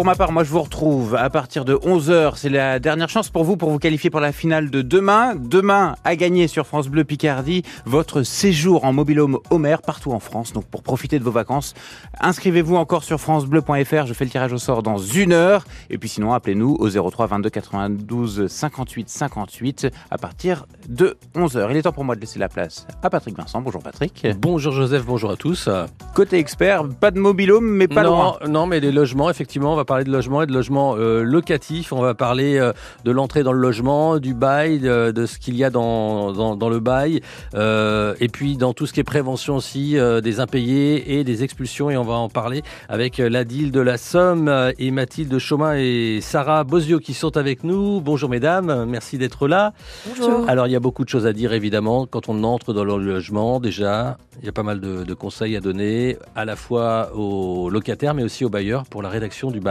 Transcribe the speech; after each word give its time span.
Pour 0.00 0.06
ma 0.06 0.14
part, 0.14 0.32
moi 0.32 0.44
je 0.44 0.48
vous 0.48 0.62
retrouve 0.62 1.14
à 1.14 1.28
partir 1.28 1.66
de 1.66 1.74
11h. 1.74 2.32
C'est 2.36 2.48
la 2.48 2.78
dernière 2.78 3.10
chance 3.10 3.28
pour 3.28 3.44
vous 3.44 3.58
pour 3.58 3.68
vous 3.68 3.78
qualifier 3.78 4.08
pour 4.08 4.20
la 4.20 4.32
finale 4.32 4.70
de 4.70 4.80
demain. 4.80 5.34
Demain, 5.34 5.94
à 6.04 6.16
gagner 6.16 6.48
sur 6.48 6.66
France 6.66 6.88
Bleu 6.88 7.04
Picardie, 7.04 7.64
votre 7.84 8.22
séjour 8.22 8.86
en 8.86 8.94
mobilhome 8.94 9.38
Homer 9.50 9.76
partout 9.84 10.12
en 10.12 10.18
France. 10.18 10.54
Donc 10.54 10.64
pour 10.64 10.82
profiter 10.82 11.18
de 11.18 11.24
vos 11.24 11.30
vacances, 11.30 11.74
inscrivez-vous 12.18 12.76
encore 12.76 13.04
sur 13.04 13.20
francebleu.fr. 13.20 14.06
Je 14.06 14.14
fais 14.14 14.24
le 14.24 14.30
tirage 14.30 14.54
au 14.54 14.56
sort 14.56 14.82
dans 14.82 14.96
une 14.96 15.34
heure. 15.34 15.66
Et 15.90 15.98
puis 15.98 16.08
sinon, 16.08 16.32
appelez-nous 16.32 16.78
au 16.78 16.88
03 16.88 17.26
22 17.26 17.50
92 17.50 18.46
58 18.46 19.10
58 19.10 19.88
à 20.10 20.16
partir 20.16 20.64
de 20.88 21.18
11h. 21.34 21.66
Il 21.72 21.76
est 21.76 21.82
temps 21.82 21.92
pour 21.92 22.04
moi 22.04 22.16
de 22.16 22.22
laisser 22.22 22.38
la 22.38 22.48
place 22.48 22.86
à 23.02 23.10
Patrick 23.10 23.36
Vincent. 23.36 23.60
Bonjour 23.60 23.82
Patrick. 23.82 24.26
Bonjour 24.38 24.72
Joseph, 24.72 25.04
bonjour 25.04 25.30
à 25.30 25.36
tous. 25.36 25.68
Côté 26.14 26.38
expert, 26.38 26.88
pas 26.88 27.10
de 27.10 27.18
mobilhome, 27.20 27.68
mais 27.68 27.86
pas 27.86 28.02
non, 28.02 28.10
loin. 28.10 28.38
Non, 28.48 28.66
mais 28.66 28.80
des 28.80 28.92
logements, 28.92 29.28
effectivement, 29.28 29.74
on 29.74 29.76
va 29.76 29.89
parler 29.90 30.04
de 30.04 30.12
logement 30.12 30.42
et 30.42 30.46
de 30.46 30.52
logement 30.52 30.94
euh, 30.96 31.24
locatif. 31.24 31.92
On 31.92 32.00
va 32.00 32.14
parler 32.14 32.58
euh, 32.58 32.72
de 33.04 33.10
l'entrée 33.10 33.42
dans 33.42 33.52
le 33.52 33.58
logement, 33.58 34.18
du 34.18 34.34
bail, 34.34 34.78
de, 34.78 35.10
de 35.10 35.26
ce 35.26 35.36
qu'il 35.36 35.56
y 35.56 35.64
a 35.64 35.70
dans, 35.70 36.30
dans, 36.30 36.54
dans 36.54 36.68
le 36.68 36.78
bail, 36.78 37.22
euh, 37.56 38.14
et 38.20 38.28
puis 38.28 38.56
dans 38.56 38.72
tout 38.72 38.86
ce 38.86 38.92
qui 38.92 39.00
est 39.00 39.04
prévention 39.16 39.56
aussi 39.56 39.98
euh, 39.98 40.20
des 40.20 40.38
impayés 40.38 41.18
et 41.18 41.24
des 41.24 41.42
expulsions. 41.42 41.90
Et 41.90 41.96
on 41.96 42.04
va 42.04 42.14
en 42.14 42.28
parler 42.28 42.62
avec 42.88 43.18
euh, 43.18 43.28
Ladile 43.28 43.72
de 43.72 43.80
la 43.80 43.96
Somme 43.96 44.46
euh, 44.46 44.70
et 44.78 44.92
Mathilde 44.92 45.36
Chaumin 45.40 45.74
et 45.76 46.20
Sarah 46.22 46.62
Bozio 46.62 47.00
qui 47.00 47.12
sont 47.12 47.36
avec 47.36 47.64
nous. 47.64 48.00
Bonjour 48.00 48.30
mesdames, 48.30 48.84
merci 48.86 49.18
d'être 49.18 49.48
là. 49.48 49.72
Bonjour. 50.06 50.48
Alors 50.48 50.68
il 50.68 50.72
y 50.72 50.76
a 50.76 50.80
beaucoup 50.80 51.02
de 51.04 51.08
choses 51.08 51.26
à 51.26 51.32
dire 51.32 51.52
évidemment 51.52 52.06
quand 52.06 52.28
on 52.28 52.44
entre 52.44 52.72
dans 52.72 52.84
le 52.84 52.96
logement 52.96 53.58
déjà. 53.58 54.18
Il 54.38 54.46
y 54.46 54.48
a 54.48 54.52
pas 54.52 54.62
mal 54.62 54.78
de, 54.78 55.02
de 55.02 55.14
conseils 55.14 55.56
à 55.56 55.60
donner 55.60 56.16
à 56.36 56.44
la 56.44 56.54
fois 56.54 57.10
aux 57.16 57.68
locataires 57.70 58.14
mais 58.14 58.22
aussi 58.22 58.44
aux 58.44 58.48
bailleurs 58.48 58.84
pour 58.84 59.02
la 59.02 59.08
rédaction 59.08 59.50
du 59.50 59.58
bail 59.58 59.69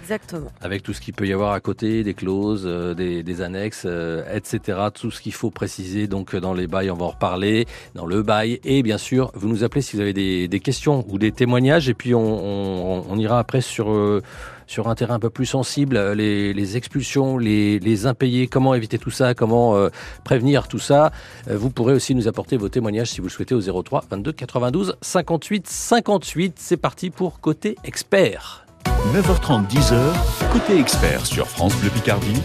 Exactement. 0.00 0.48
avec 0.60 0.82
tout 0.82 0.92
ce 0.92 1.00
qu'il 1.00 1.14
peut 1.14 1.26
y 1.26 1.32
avoir 1.32 1.52
à 1.52 1.60
côté, 1.60 2.02
des 2.04 2.14
clauses, 2.14 2.64
euh, 2.66 2.94
des, 2.94 3.22
des 3.22 3.42
annexes, 3.42 3.84
euh, 3.86 4.22
etc. 4.34 4.78
Tout 4.94 5.10
ce 5.10 5.20
qu'il 5.20 5.32
faut 5.32 5.50
préciser 5.50 6.06
donc 6.06 6.36
dans 6.36 6.54
les 6.54 6.66
bails, 6.66 6.90
on 6.90 6.96
va 6.96 7.06
en 7.06 7.10
reparler, 7.10 7.66
dans 7.94 8.06
le 8.06 8.22
bail. 8.22 8.60
Et 8.64 8.82
bien 8.82 8.98
sûr, 8.98 9.30
vous 9.34 9.48
nous 9.48 9.64
appelez 9.64 9.82
si 9.82 9.96
vous 9.96 10.02
avez 10.02 10.12
des, 10.12 10.48
des 10.48 10.60
questions 10.60 11.04
ou 11.08 11.18
des 11.18 11.32
témoignages 11.32 11.88
et 11.88 11.94
puis 11.94 12.14
on, 12.14 12.20
on, 12.20 13.04
on 13.08 13.18
ira 13.18 13.38
après 13.38 13.60
sur... 13.60 13.90
euh, 13.90 14.22
sur 14.66 14.86
un 14.86 14.94
terrain 14.94 15.14
un 15.14 15.18
peu 15.18 15.30
plus 15.30 15.46
sensible, 15.46 15.96
euh, 15.96 16.14
les, 16.14 16.52
les 16.52 16.76
expulsions, 16.76 17.38
les, 17.38 17.80
les 17.80 18.06
impayés, 18.06 18.46
comment 18.46 18.72
éviter 18.72 18.98
tout 18.98 19.10
ça, 19.10 19.34
comment 19.34 19.74
euh, 19.74 19.88
prévenir 20.22 20.68
tout 20.68 20.78
ça. 20.78 21.10
Euh, 21.48 21.56
vous 21.58 21.70
pourrez 21.70 21.92
aussi 21.92 22.14
nous 22.14 22.28
apporter 22.28 22.56
vos 22.56 22.68
témoignages 22.68 23.10
si 23.10 23.20
vous 23.20 23.26
le 23.26 23.32
souhaitez 23.32 23.56
au 23.56 23.82
03 23.82 24.04
22 24.08 24.30
92 24.30 24.96
58 25.00 25.66
58. 25.66 26.54
C'est 26.56 26.76
parti 26.76 27.10
pour 27.10 27.40
Côté 27.40 27.74
Expert. 27.82 28.64
9h30, 29.08 29.66
10h, 29.66 30.52
côté 30.52 30.78
expert 30.78 31.26
sur 31.26 31.48
France 31.48 31.74
Bleu 31.76 31.90
Picardie, 31.90 32.40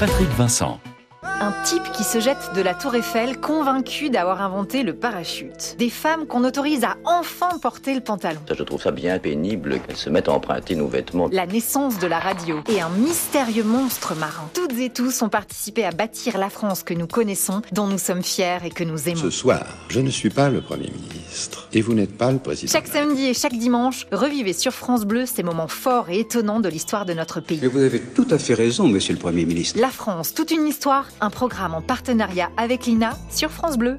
Patrick 0.00 0.28
Vincent. 0.30 0.80
Un 1.22 1.52
type 1.62 1.84
qui 1.92 2.02
se 2.02 2.18
jette 2.18 2.50
de 2.56 2.62
la 2.62 2.74
tour 2.74 2.96
Eiffel 2.96 3.38
convaincu 3.38 4.10
d'avoir 4.10 4.42
inventé 4.42 4.82
le 4.82 4.96
parachute. 4.96 5.76
Des 5.78 5.90
femmes 5.90 6.26
qu'on 6.26 6.42
autorise 6.42 6.82
à 6.82 6.96
enfin 7.04 7.58
porter 7.62 7.94
le 7.94 8.00
pantalon. 8.00 8.40
Ça, 8.48 8.54
je 8.54 8.64
trouve 8.64 8.82
ça 8.82 8.90
bien 8.90 9.20
pénible 9.20 9.78
qu'elles 9.78 9.96
se 9.96 10.10
mettent 10.10 10.28
à 10.28 10.32
emprunter 10.32 10.74
nos 10.74 10.88
vêtements. 10.88 11.28
La 11.30 11.46
naissance 11.46 12.00
de 12.00 12.08
la 12.08 12.18
radio 12.18 12.62
et 12.68 12.80
un 12.80 12.88
mystérieux 12.88 13.62
monstre 13.62 14.16
marin. 14.16 14.50
Toutes 14.54 14.76
et 14.80 14.90
tous 14.90 15.22
ont 15.22 15.28
participé 15.28 15.84
à 15.84 15.92
bâtir 15.92 16.38
la 16.38 16.50
France 16.50 16.82
que 16.82 16.94
nous 16.94 17.06
connaissons, 17.06 17.62
dont 17.70 17.86
nous 17.86 17.98
sommes 17.98 18.24
fiers 18.24 18.58
et 18.64 18.70
que 18.70 18.82
nous 18.82 19.08
aimons. 19.08 19.20
Ce 19.20 19.30
soir, 19.30 19.64
je 19.88 20.00
ne 20.00 20.10
suis 20.10 20.30
pas 20.30 20.48
le 20.48 20.60
Premier 20.60 20.90
ministre. 20.90 21.27
Et 21.72 21.80
vous 21.80 21.94
n'êtes 21.94 22.16
pas 22.16 22.32
le 22.32 22.38
président. 22.38 22.72
Chaque 22.72 22.86
samedi 22.86 23.26
et 23.26 23.34
chaque 23.34 23.56
dimanche, 23.56 24.06
revivez 24.12 24.52
sur 24.52 24.72
France 24.72 25.04
Bleu 25.04 25.26
ces 25.26 25.42
moments 25.42 25.68
forts 25.68 26.10
et 26.10 26.20
étonnants 26.20 26.60
de 26.60 26.68
l'histoire 26.68 27.04
de 27.04 27.12
notre 27.12 27.40
pays. 27.40 27.60
Et 27.62 27.68
vous 27.68 27.80
avez 27.80 28.00
tout 28.00 28.26
à 28.30 28.38
fait 28.38 28.54
raison, 28.54 28.88
monsieur 28.88 29.14
le 29.14 29.18
Premier 29.18 29.44
ministre. 29.44 29.78
La 29.80 29.88
France, 29.88 30.34
toute 30.34 30.50
une 30.50 30.66
histoire, 30.66 31.06
un 31.20 31.30
programme 31.30 31.74
en 31.74 31.82
partenariat 31.82 32.50
avec 32.56 32.86
l'INA 32.86 33.18
sur 33.30 33.50
France 33.50 33.76
Bleu. 33.76 33.98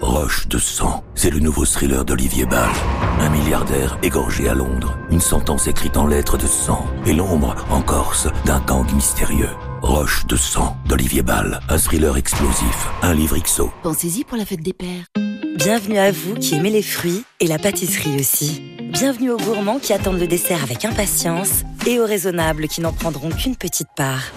Roche 0.00 0.48
de 0.48 0.58
sang, 0.58 1.04
c'est 1.14 1.30
le 1.30 1.40
nouveau 1.40 1.64
thriller 1.64 2.04
d'Olivier 2.04 2.46
Ball. 2.46 2.70
Un 3.20 3.28
milliardaire 3.30 3.98
égorgé 4.02 4.48
à 4.48 4.54
Londres, 4.54 4.96
une 5.10 5.20
sentence 5.20 5.66
écrite 5.66 5.96
en 5.96 6.06
lettres 6.06 6.38
de 6.38 6.46
sang 6.46 6.86
et 7.06 7.12
l'ombre 7.12 7.54
en 7.70 7.80
Corse 7.82 8.28
d'un 8.44 8.60
gang 8.60 8.90
mystérieux. 8.92 9.50
Roche 9.82 10.26
de 10.26 10.36
sang 10.36 10.76
d'Olivier 10.86 11.22
Ball, 11.22 11.60
un 11.68 11.78
thriller 11.78 12.16
explosif, 12.16 12.88
un 13.02 13.14
livre 13.14 13.36
XO. 13.38 13.70
Pensez-y 13.82 14.24
pour 14.24 14.36
la 14.36 14.44
fête 14.44 14.62
des 14.62 14.72
pères. 14.72 15.04
Bienvenue 15.56 15.98
à 15.98 16.10
vous 16.10 16.34
qui 16.34 16.54
aimez 16.54 16.70
les 16.70 16.82
fruits 16.82 17.24
et 17.40 17.46
la 17.46 17.58
pâtisserie 17.58 18.18
aussi. 18.18 18.62
Bienvenue 18.80 19.30
aux 19.30 19.36
gourmands 19.36 19.78
qui 19.78 19.92
attendent 19.92 20.18
le 20.18 20.26
dessert 20.26 20.62
avec 20.62 20.84
impatience 20.84 21.62
et 21.86 22.00
aux 22.00 22.06
raisonnables 22.06 22.68
qui 22.68 22.80
n'en 22.80 22.92
prendront 22.92 23.30
qu'une 23.30 23.56
petite 23.56 23.88
part. 23.96 24.32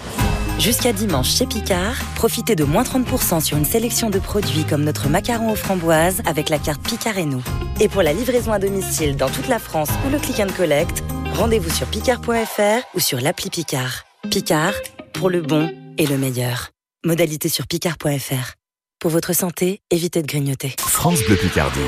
Jusqu'à 0.59 0.91
dimanche 0.91 1.29
chez 1.29 1.45
Picard, 1.45 1.95
profitez 2.15 2.55
de 2.55 2.65
moins 2.65 2.83
30% 2.83 3.41
sur 3.41 3.57
une 3.57 3.65
sélection 3.65 4.09
de 4.09 4.19
produits 4.19 4.65
comme 4.65 4.83
notre 4.83 5.07
macaron 5.07 5.51
aux 5.51 5.55
framboises 5.55 6.21
avec 6.25 6.49
la 6.49 6.59
carte 6.59 6.81
Picard 6.81 7.17
et 7.17 7.25
nous. 7.25 7.43
Et 7.79 7.87
pour 7.87 8.03
la 8.03 8.13
livraison 8.13 8.51
à 8.51 8.59
domicile 8.59 9.15
dans 9.15 9.29
toute 9.29 9.47
la 9.47 9.59
France 9.59 9.89
ou 10.05 10.09
le 10.11 10.19
click 10.19 10.39
and 10.41 10.53
collect, 10.57 11.03
rendez-vous 11.33 11.69
sur 11.69 11.87
picard.fr 11.87 12.85
ou 12.93 12.99
sur 12.99 13.21
l'appli 13.21 13.49
Picard. 13.49 14.03
Picard, 14.29 14.73
pour 15.13 15.29
le 15.29 15.41
bon 15.41 15.71
et 15.97 16.05
le 16.05 16.17
meilleur. 16.17 16.69
Modalité 17.05 17.49
sur 17.49 17.67
picard.fr. 17.67 18.53
Pour 18.99 19.11
votre 19.11 19.33
santé, 19.33 19.79
évitez 19.91 20.21
de 20.21 20.27
grignoter. 20.27 20.75
France 20.77 21.23
Bleu 21.23 21.37
Picardie, 21.37 21.79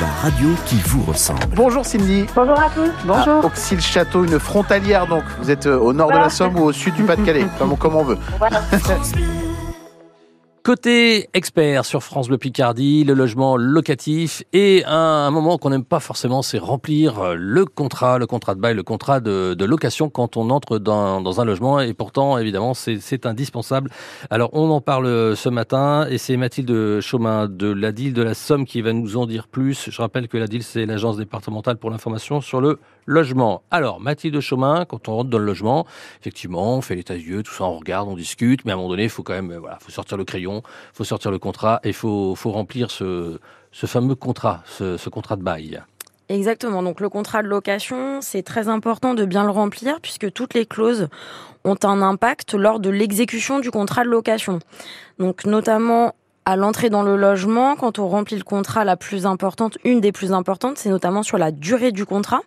la 0.00 0.06
radio 0.06 0.48
qui 0.66 0.76
vous 0.86 1.02
ressemble. 1.04 1.46
Bonjour 1.54 1.84
Cindy. 1.84 2.24
Bonjour 2.34 2.58
à 2.58 2.68
tous. 2.70 2.90
Bonjour. 3.04 3.44
Auxil 3.44 3.80
Château, 3.80 4.24
une 4.24 4.40
frontalière 4.40 5.06
donc. 5.06 5.22
Vous 5.40 5.50
êtes 5.50 5.66
euh, 5.66 5.78
au 5.78 5.92
nord 5.92 6.10
de 6.10 6.16
la 6.16 6.28
Somme 6.28 6.58
ou 6.58 6.64
au 6.64 6.72
sud 6.72 6.94
du 6.94 7.04
Pas-de-Calais, 7.04 7.46
comme, 7.58 7.76
comme 7.78 7.94
on 7.94 8.02
veut. 8.02 8.18
Voilà. 8.38 8.62
Côté 10.66 11.28
expert 11.32 11.84
sur 11.84 12.02
France 12.02 12.26
Bleu 12.26 12.38
Picardie, 12.38 13.04
le 13.04 13.14
logement 13.14 13.56
locatif 13.56 14.42
et 14.52 14.82
un, 14.84 15.30
moment 15.30 15.58
qu'on 15.58 15.70
n'aime 15.70 15.84
pas 15.84 16.00
forcément, 16.00 16.42
c'est 16.42 16.58
remplir 16.58 17.20
euh, 17.20 17.34
le 17.38 17.64
contrat, 17.66 18.18
le 18.18 18.26
contrat 18.26 18.56
de 18.56 18.60
bail, 18.60 18.74
le 18.74 18.82
contrat 18.82 19.20
de, 19.20 19.64
location 19.64 20.10
quand 20.10 20.36
on 20.36 20.50
entre 20.50 20.78
dans, 20.78 21.40
un 21.40 21.44
logement 21.44 21.78
et 21.78 21.94
pourtant 21.94 22.36
évidemment 22.36 22.74
c'est 22.74 23.26
indispensable. 23.26 23.92
Alors 24.28 24.50
on 24.54 24.68
en 24.70 24.80
parle 24.80 25.36
ce 25.36 25.48
matin 25.48 26.08
et 26.10 26.18
c'est 26.18 26.36
Mathilde 26.36 26.98
Chaumin 27.00 27.46
de 27.46 27.68
la 27.68 27.92
DIL 27.92 28.12
de 28.12 28.22
la 28.22 28.34
Somme 28.34 28.66
qui 28.66 28.82
va 28.82 28.92
nous 28.92 29.16
en 29.16 29.26
dire 29.26 29.46
plus. 29.46 29.88
Je 29.88 30.02
rappelle 30.02 30.26
que 30.26 30.36
la 30.36 30.48
DIL 30.48 30.64
c'est 30.64 30.84
l'agence 30.84 31.16
départementale 31.16 31.76
pour 31.76 31.90
l'information 31.90 32.40
sur 32.40 32.60
le 32.60 32.80
logement. 33.06 33.62
Alors 33.70 34.00
Mathilde 34.00 34.38
Chaumin, 34.40 34.84
quand 34.84 35.08
on 35.08 35.16
rentre 35.16 35.30
dans 35.30 35.38
le 35.38 35.44
logement, 35.44 35.86
effectivement 36.20 36.76
on 36.76 36.80
fait 36.80 36.94
l'état 36.94 37.14
des 37.14 37.22
yeux, 37.22 37.42
tout 37.42 37.52
ça 37.52 37.64
on 37.64 37.78
regarde, 37.78 38.08
on 38.08 38.16
discute, 38.16 38.64
mais 38.64 38.72
à 38.72 38.74
un 38.74 38.76
moment 38.76 38.90
donné 38.90 39.04
il 39.04 39.10
faut 39.10 39.22
quand 39.22 39.32
même 39.32 39.54
voilà, 39.56 39.78
faut 39.80 39.92
sortir 39.92 40.16
le 40.16 40.24
crayon 40.24 40.62
faut 40.92 41.04
sortir 41.04 41.30
le 41.30 41.38
contrat 41.38 41.80
et 41.84 41.92
faut, 41.92 42.34
faut 42.34 42.50
remplir 42.50 42.90
ce, 42.90 43.38
fameux 43.72 44.14
contrat, 44.14 44.62
ce 44.66 45.08
contrat 45.08 45.36
de 45.36 45.42
bail. 45.42 45.82
Exactement. 46.28 46.82
Donc 46.82 47.00
le 47.00 47.08
contrat 47.08 47.42
de 47.42 47.48
location, 47.48 48.20
c'est 48.20 48.42
très 48.42 48.68
important 48.68 49.14
de 49.14 49.24
bien 49.24 49.44
le 49.44 49.50
remplir 49.50 50.00
puisque 50.00 50.32
toutes 50.32 50.54
les 50.54 50.66
clauses 50.66 51.08
ont 51.64 51.76
un 51.84 52.02
impact 52.02 52.54
lors 52.54 52.80
de 52.80 52.90
l'exécution 52.90 53.60
du 53.60 53.70
contrat 53.70 54.04
de 54.04 54.10
location. 54.10 54.58
Donc 55.18 55.44
notamment 55.44 56.14
à 56.46 56.54
l'entrée 56.54 56.90
dans 56.90 57.02
le 57.02 57.16
logement, 57.16 57.74
quand 57.74 57.98
on 57.98 58.06
remplit 58.08 58.36
le 58.36 58.44
contrat, 58.44 58.84
la 58.84 58.96
plus 58.96 59.26
importante, 59.26 59.78
une 59.84 60.00
des 60.00 60.12
plus 60.12 60.32
importantes, 60.32 60.78
c'est 60.78 60.88
notamment 60.88 61.24
sur 61.24 61.38
la 61.38 61.50
durée 61.50 61.90
du 61.90 62.06
contrat, 62.06 62.40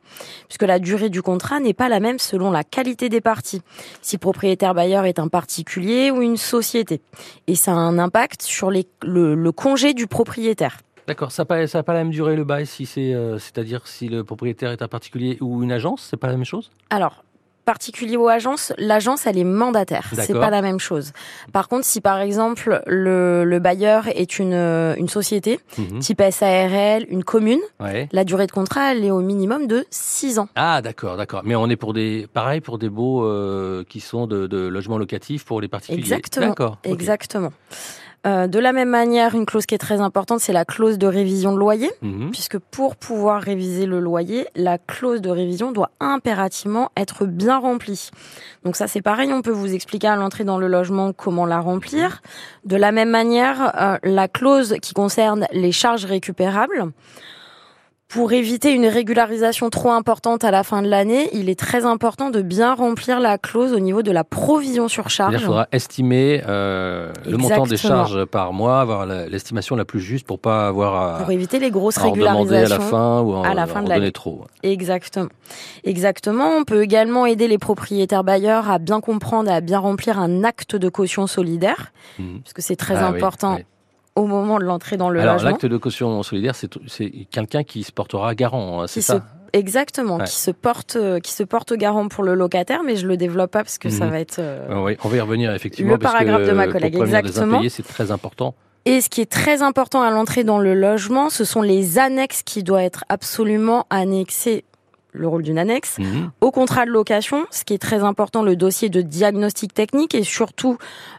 puisque 0.48 0.64
la 0.64 0.80
durée 0.80 1.10
du 1.10 1.22
contrat 1.22 1.60
n'est 1.60 1.74
pas 1.74 1.90
la 1.90 2.00
même 2.00 2.18
selon 2.18 2.50
la 2.50 2.64
qualité 2.64 3.10
des 3.10 3.20
parties. 3.20 3.62
Si 4.02 4.18
propriétaire 4.18 4.74
bailleur 4.74 5.04
est 5.04 5.20
un 5.20 5.28
particulier 5.28 6.12
ou 6.12 6.22
une 6.22 6.38
société. 6.38 7.02
Et 7.48 7.56
ça 7.56 7.74
a 7.74 7.76
un 7.76 8.00
impact 8.00 8.42
sur 8.42 8.72
les, 8.72 8.88
le, 9.04 9.36
le 9.36 9.52
congé 9.52 9.94
du 9.94 10.08
propriétaire. 10.08 10.78
D'accord, 11.06 11.32
ça 11.32 11.42
n'a 11.42 11.48
pas, 11.48 11.68
ça 11.68 11.80
a 11.80 11.84
pas 11.84 11.94
la 11.94 12.00
même 12.00 12.12
durée 12.12 12.38
le 12.38 12.46
bail, 12.46 12.68
si 12.68 12.86
c'est, 12.86 13.14
euh, 13.14 13.38
c'est-à-dire 13.38 13.86
si 13.86 14.08
le 14.08 14.24
propriétaire 14.24 14.72
est 14.72 14.82
un 14.82 14.88
particulier 14.88 15.38
ou 15.42 15.62
une 15.62 15.74
agence, 15.74 16.08
c'est 16.10 16.18
pas 16.18 16.28
la 16.28 16.34
même 16.34 16.46
chose? 16.46 16.72
Alors, 16.90 17.26
particulier 17.74 18.18
ou 18.18 18.28
agence, 18.28 18.74
l'agence 18.80 19.28
elle 19.28 19.38
est 19.38 19.44
mandataire, 19.44 20.06
c'est 20.16 20.34
pas 20.34 20.50
la 20.50 20.64
même 20.64 20.80
chose. 20.80 21.12
Par 21.54 21.68
contre, 21.68 21.86
si 21.86 22.02
par 22.02 22.20
exemple 22.20 22.82
le, 22.88 23.44
le 23.44 23.60
bailleur 23.60 24.08
est 24.08 24.40
une, 24.40 24.54
une 24.98 25.08
société, 25.08 25.60
Mhm. 25.78 26.00
type 26.00 26.22
SARL, 26.32 27.06
une 27.10 27.24
commune, 27.24 27.60
Ouais. 27.80 28.10
la 28.12 28.24
durée 28.24 28.48
de 28.48 28.52
contrat 28.52 28.92
elle 28.94 29.06
est 29.06 29.12
au 29.12 29.20
minimum 29.22 29.68
de 29.68 29.86
6 29.92 30.40
ans. 30.40 30.50
Ah 30.56 30.82
d'accord, 30.82 31.16
d'accord. 31.16 31.42
Mais 31.46 31.56
on 31.56 31.70
est 31.70 31.76
pour 31.76 31.94
des, 31.94 32.28
pareil 32.34 32.60
pour 32.60 32.80
des 32.80 32.90
baux 32.90 33.24
euh, 33.24 33.84
qui 33.88 34.00
sont 34.00 34.26
de, 34.26 34.48
de 34.48 34.58
logements 34.68 34.98
locatifs 34.98 35.46
pour 35.46 35.62
les 35.62 35.68
particuliers. 35.68 36.02
Exactement. 36.02 36.48
D'accord. 36.48 36.78
Exactement. 36.84 37.52
Euh, 38.28 38.48
de 38.48 38.60
la 38.60 38.74
même 38.74 38.90
manière, 38.90 39.34
une 39.34 39.46
clause 39.46 39.66
qui 39.66 39.76
est 39.76 39.80
très 39.80 40.02
importante, 40.02 40.42
c'est 40.42 40.52
la 40.52 40.66
clause 40.66 40.98
de 40.98 41.08
révision 41.08 41.54
de 41.54 41.58
loyer, 41.58 41.90
Mhm. 42.02 42.32
puisque 42.32 42.58
pour 42.58 42.98
pouvoir 42.98 43.42
réviser 43.42 43.86
le 43.86 44.00
loyer, 44.02 44.48
la 44.56 44.78
clause 44.78 45.22
de 45.22 45.30
révision 45.30 45.72
doit 45.72 45.92
impérativement 46.02 46.92
être 46.98 47.26
bien 47.26 47.58
remplie. 47.58 48.10
Donc 48.66 48.76
ça, 48.76 48.88
c'est 48.88 49.02
pareil, 49.02 49.32
on 49.32 49.42
peut 49.42 49.52
vous 49.52 49.74
expliquer 49.74 50.08
à 50.08 50.18
l'entrée 50.18 50.44
dans 50.44 50.58
le 50.58 50.68
logement 50.68 51.14
comment 51.14 51.46
la 51.46 51.60
remplir. 51.60 52.22
De 52.66 52.76
la 52.76 52.92
même 52.92 53.10
manière, 53.10 53.72
euh, 53.80 53.98
la 54.04 54.28
clause 54.28 54.76
qui 54.82 54.94
concerne 54.94 55.48
les 55.54 55.72
charges 55.72 56.04
récupérables, 56.06 56.92
Pour 58.10 58.34
éviter 58.34 58.74
une 58.74 58.88
régularisation 58.88 59.70
trop 59.70 59.92
importante 59.92 60.44
à 60.44 60.50
la 60.50 60.64
fin 60.64 60.82
de 60.82 60.88
l'année, 60.88 61.30
il 61.32 61.48
est 61.48 61.60
très 61.60 61.86
important 61.86 62.32
de 62.32 62.42
bien 62.42 62.74
remplir 62.74 63.20
la 63.20 63.38
clause 63.38 63.72
au 63.72 63.78
niveau 63.78 64.02
de 64.02 64.10
la 64.10 64.24
provision 64.24 64.88
sur 64.88 65.12
charge. 65.12 65.36
Il 65.36 65.40
faudra 65.40 65.68
estimer 65.72 66.42
euh, 66.48 67.14
le 67.28 67.38
montant 67.38 67.68
des 67.68 67.78
charges 67.78 68.26
par 68.26 68.52
mois, 68.52 68.82
avoir 68.82 69.06
l'estimation 69.06 69.76
la 69.76 69.86
plus 69.86 70.00
juste 70.00 70.26
pour 70.26 70.40
pas 70.40 70.68
avoir 70.68 71.18
à, 71.18 71.20
pour 71.20 71.30
éviter 71.30 71.60
les 71.60 71.70
grosses 71.70 71.98
régularisations 71.98 72.76
à 72.76 72.80
la 72.80 72.84
fin 72.84 73.22
ou 73.22 73.36
à 73.36 73.54
la 73.54 73.68
fin 73.68 73.84
de 73.84 73.90
l'année 73.90 74.12
trop. 74.12 74.48
Exactement. 74.64 75.30
Exactement. 75.84 76.50
On 76.58 76.64
peut 76.64 76.82
également 76.82 77.28
aider 77.28 77.48
les 77.48 77.60
propriétaires 77.60 78.24
bailleurs 78.24 78.72
à 78.72 78.80
bien 78.80 79.02
comprendre 79.02 79.52
et 79.52 79.54
à 79.54 79.62
bien 79.62 79.78
remplir 79.78 80.18
un 80.18 80.44
acte 80.44 80.76
de 80.76 80.90
caution 80.90 81.28
solidaire, 81.28 81.94
mmh. 82.18 82.40
puisque 82.40 82.64
c'est 82.64 82.76
très 82.76 82.96
ah 82.96 83.08
important 83.08 83.60
au 84.20 84.28
moment 84.28 84.60
de 84.60 84.66
l'entrée 84.66 84.98
dans 84.98 85.10
le 85.10 85.20
Alors, 85.20 85.36
logement. 85.36 85.50
l'acte 85.52 85.66
de 85.66 85.78
caution 85.78 86.22
solidaire, 86.24 86.54
c'est 86.56 87.12
quelqu'un 87.32 87.64
qui 87.64 87.84
se 87.84 87.92
portera 87.92 88.36
garant, 88.36 88.82
hein, 88.82 88.88
c'est 88.88 89.02
ça 89.02 89.24
Exactement, 89.52 90.20
qui 90.20 90.36
se 90.36 90.52
porte, 90.52 90.96
euh, 90.96 91.20
qui 91.20 91.32
se 91.32 91.42
porte 91.42 91.74
garant 91.74 92.08
pour 92.08 92.24
le 92.24 92.36
locataire, 92.36 92.84
mais 92.86 92.96
je 92.96 93.08
le 93.08 93.18
développe 93.18 93.50
pas 93.50 93.64
parce 93.64 93.80
que 93.80 93.90
ça 93.90 94.06
mhm. 94.06 94.12
va 94.12 94.20
être. 94.20 94.38
Euh, 94.38 94.84
oui, 94.84 94.96
on 95.04 95.10
va 95.10 95.18
y 95.18 95.22
revenir 95.22 95.52
effectivement. 95.56 95.94
Le 95.94 95.98
paragraphe 95.98 96.46
de 96.46 96.52
ma 96.52 96.68
collègue, 96.68 96.96
exactement. 96.96 97.60
C'est 97.68 97.82
très 97.82 98.12
important. 98.12 98.54
Et 98.86 99.02
ce 99.02 99.10
qui 99.10 99.22
est 99.22 99.32
très 99.32 99.64
important 99.64 100.02
à 100.02 100.12
l'entrée 100.12 100.44
dans 100.44 100.60
le 100.60 100.74
logement, 100.74 101.30
ce 101.30 101.46
sont 101.46 101.62
les 101.62 101.98
annexes 101.98 102.44
qui 102.44 102.64
doivent 102.64 102.84
être 102.84 103.06
absolument 103.10 103.86
annexées 103.90 104.66
le 105.12 105.28
rôle 105.28 105.44
d'une 105.44 105.58
annexe, 105.58 105.98
mhm. 105.98 106.32
au 106.42 106.52
contrat 106.52 106.86
de 106.86 106.92
location, 106.92 107.46
ce 107.50 107.64
qui 107.64 107.74
est 107.74 107.80
très 107.80 108.04
important, 108.04 108.44
le 108.44 108.56
dossier 108.56 108.90
de 108.90 109.02
diagnostic 109.02 109.74
technique 109.74 110.14
et 110.14 110.24
surtout 110.24 110.78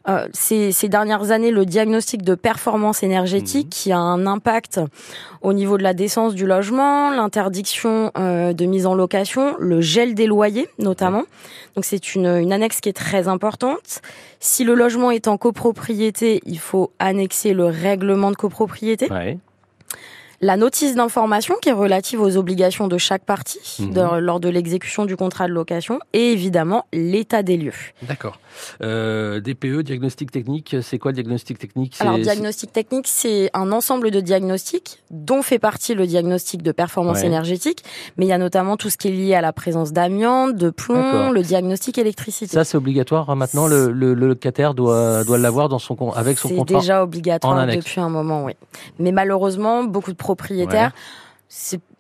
euh, 0.09 0.29
ces, 0.33 0.73
ces, 0.73 0.89
dernières 0.89 1.31
années 1.31 1.51
le 1.51 1.67
diagnostic 1.67 2.23
de 2.23 2.35
performance 2.35 3.03
énergétique 3.03 3.67
mhm. 3.67 3.71
qui 3.71 3.93
a 3.93 3.99
un 3.99 4.27
impact 4.27 4.81
au 5.43 5.53
niveau 5.53 5.79
de 5.79 5.83
la 5.83 5.95
décence 5.95 6.35
du 6.35 6.47
logement, 6.47 7.11
l'interdiction 7.11 8.13
euh, 8.17 8.53
de 8.53 8.65
mise 8.67 8.87
en 8.87 8.95
location, 8.95 9.57
le 9.59 9.81
gel 9.81 10.15
des 10.15 10.27
loyers 10.27 10.69
notamment. 10.79 11.25
Donc 11.75 11.85
c'est 11.85 12.15
une, 12.15 12.27
une 12.27 12.53
annexe 12.53 12.81
qui 12.81 12.89
est 12.89 12.95
très 12.95 13.29
importante. 13.29 14.03
Si 14.39 14.65
le 14.65 14.75
logement 14.75 15.11
est 15.11 15.29
en 15.29 15.37
copropriété, 15.37 16.41
il 16.47 16.59
faut 16.59 16.93
annexer 16.99 17.53
le 17.53 17.67
règlement 17.67 18.31
de 18.31 18.37
copropriété 18.37 19.09
la 20.41 20.57
notice 20.57 20.95
d'information 20.95 21.55
qui 21.61 21.69
est 21.69 21.73
relative 21.73 22.21
aux 22.21 22.37
obligations 22.37 22.89
de 22.89 22.97
chaque 22.97 23.25
partie 23.25 23.77
mhm. 23.81 24.19
lors 24.19 24.41
de 24.41 24.49
l'exécution 24.49 25.05
du 25.05 25.17
contrat 25.17 25.49
de 25.49 25.53
location 25.53 26.01
et 26.13 26.33
évidemment 26.33 26.87
l'état 26.93 27.43
des 27.43 27.57
lieux. 27.57 27.75
D'accord. 28.03 28.39
Euh, 28.83 29.41
DPE, 29.41 29.83
diagnostic 29.83 30.31
technique, 30.31 30.77
c'est 30.83 30.99
quoi 30.99 31.11
le 31.11 31.17
diagnostic 31.17 31.59
technique? 31.59 31.97
Alors 32.01 32.19
diagnostic 32.19 32.73
technique, 32.73 33.07
c'est 33.07 33.51
un 33.55 33.71
ensemble 33.71 34.11
de 34.11 34.21
diagnostics 34.21 35.03
dont 35.11 35.43
fait 35.43 35.59
partie 35.59 35.95
le 35.95 36.07
diagnostic 36.07 36.63
de 36.63 36.73
performance 36.73 37.23
énergétique, 37.23 37.85
mais 38.17 38.25
il 38.25 38.29
y 38.29 38.33
a 38.33 38.39
notamment 38.39 38.77
tout 38.77 38.91
ce 38.91 38.97
qui 38.97 39.09
est 39.09 39.13
lié 39.13 39.35
à 39.35 39.41
la 39.41 39.53
présence 39.53 39.93
d'amiante, 39.93 40.57
de 40.57 40.71
plomb, 40.71 41.31
le 41.33 41.43
diagnostic 41.43 41.99
électricité. 41.99 42.55
Ça 42.55 42.65
c'est 42.65 42.77
obligatoire 42.77 43.29
hein, 43.31 43.35
maintenant, 43.35 43.67
le, 43.67 43.91
le, 43.93 44.15
locataire 44.15 44.75
doit 44.75 45.25
doit 45.25 45.39
l'avoir 45.39 45.69
dans 45.69 45.79
son 45.79 45.97
avec 46.13 46.39
son 46.39 46.49
contrat. 46.49 46.65
C'est 46.69 46.81
déjà 46.81 47.03
obligatoire 47.03 47.67
depuis 47.67 48.01
un 48.01 48.09
moment, 48.09 48.45
oui. 48.45 48.53
Mais 48.99 49.13
malheureusement, 49.13 49.85
beaucoup 49.85 50.13
de 50.13 50.17
propriétaires 50.31 50.93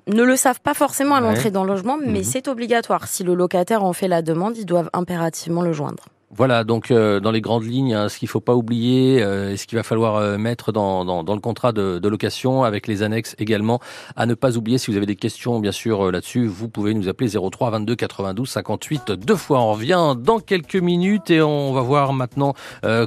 ne 0.06 0.23
le 0.23 0.37
savent 0.37 0.61
pas 0.61 0.75
forcément 0.75 1.15
à 1.15 1.21
l'entrée 1.21 1.50
dans 1.50 1.65
le 1.65 1.71
logement, 1.71 1.99
mais 1.99 2.21
mhm. 2.21 2.25
c'est 2.25 2.49
obligatoire. 2.49 3.06
Si 3.06 3.25
le 3.25 3.35
locataire 3.35 3.85
en 3.85 3.93
fait 3.93 4.09
la 4.09 4.23
demande, 4.23 4.56
ils 4.56 4.67
doivent 4.67 4.91
impérativement 4.93 5.62
le 5.62 5.73
joindre. 5.73 6.05
Voilà, 6.32 6.62
donc 6.62 6.93
euh, 6.93 7.19
dans 7.19 7.32
les 7.32 7.41
grandes 7.41 7.65
lignes, 7.65 7.93
hein, 7.93 8.09
ce 8.09 8.17
qu'il 8.17 8.29
faut 8.29 8.41
pas 8.41 8.55
oublier, 8.55 9.21
euh, 9.21 9.56
ce 9.56 9.67
qu'il 9.67 9.77
va 9.77 9.82
falloir 9.82 10.15
euh, 10.15 10.38
mettre 10.38 10.71
dans, 10.71 11.03
le 11.05 11.41
contrat 11.41 11.73
de, 11.73 12.09
location, 12.09 12.62
avec 12.62 12.87
les 12.87 13.03
annexes 13.03 13.35
également, 13.41 13.81
à 14.15 14.27
ne 14.27 14.35
pas 14.35 14.56
oublier. 14.56 14.79
Si 14.79 14.93
vous 14.93 14.97
avez 14.97 15.06
des 15.06 15.17
questions, 15.17 15.59
bien 15.59 15.73
sûr, 15.73 16.12
là-dessus, 16.12 16.47
vous 16.47 16.69
pouvez 16.69 16.94
nous 16.94 17.09
appeler 17.09 17.31
03 17.31 17.71
22 17.71 17.97
92 17.97 18.49
58 18.49 19.11
deux 19.11 19.35
fois. 19.35 19.61
On 19.61 19.73
revient 19.73 20.15
dans 20.17 20.38
quelques 20.38 20.77
minutes 20.77 21.31
et 21.31 21.43
on 21.43 21.73
va 21.73 21.81
voir 21.81 22.12
maintenant 22.12 22.55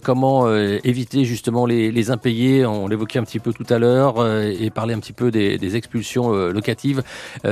comment 0.04 0.54
éviter 0.54 1.24
justement 1.26 1.66
les, 1.66 2.12
impayés. 2.12 2.66
On 2.66 2.88
l'évoquait 2.88 3.20
un 3.20 3.24
petit 3.24 3.40
peu 3.40 3.54
tout 3.54 3.66
à 3.70 3.80
l'heure 3.80 4.16
et 4.28 4.70
parler 4.70 4.94
un 4.94 5.00
petit 5.00 5.14
peu 5.14 5.32
des, 5.32 5.58
des 5.58 5.76
expulsions 5.76 6.32
locatives. 6.32 7.04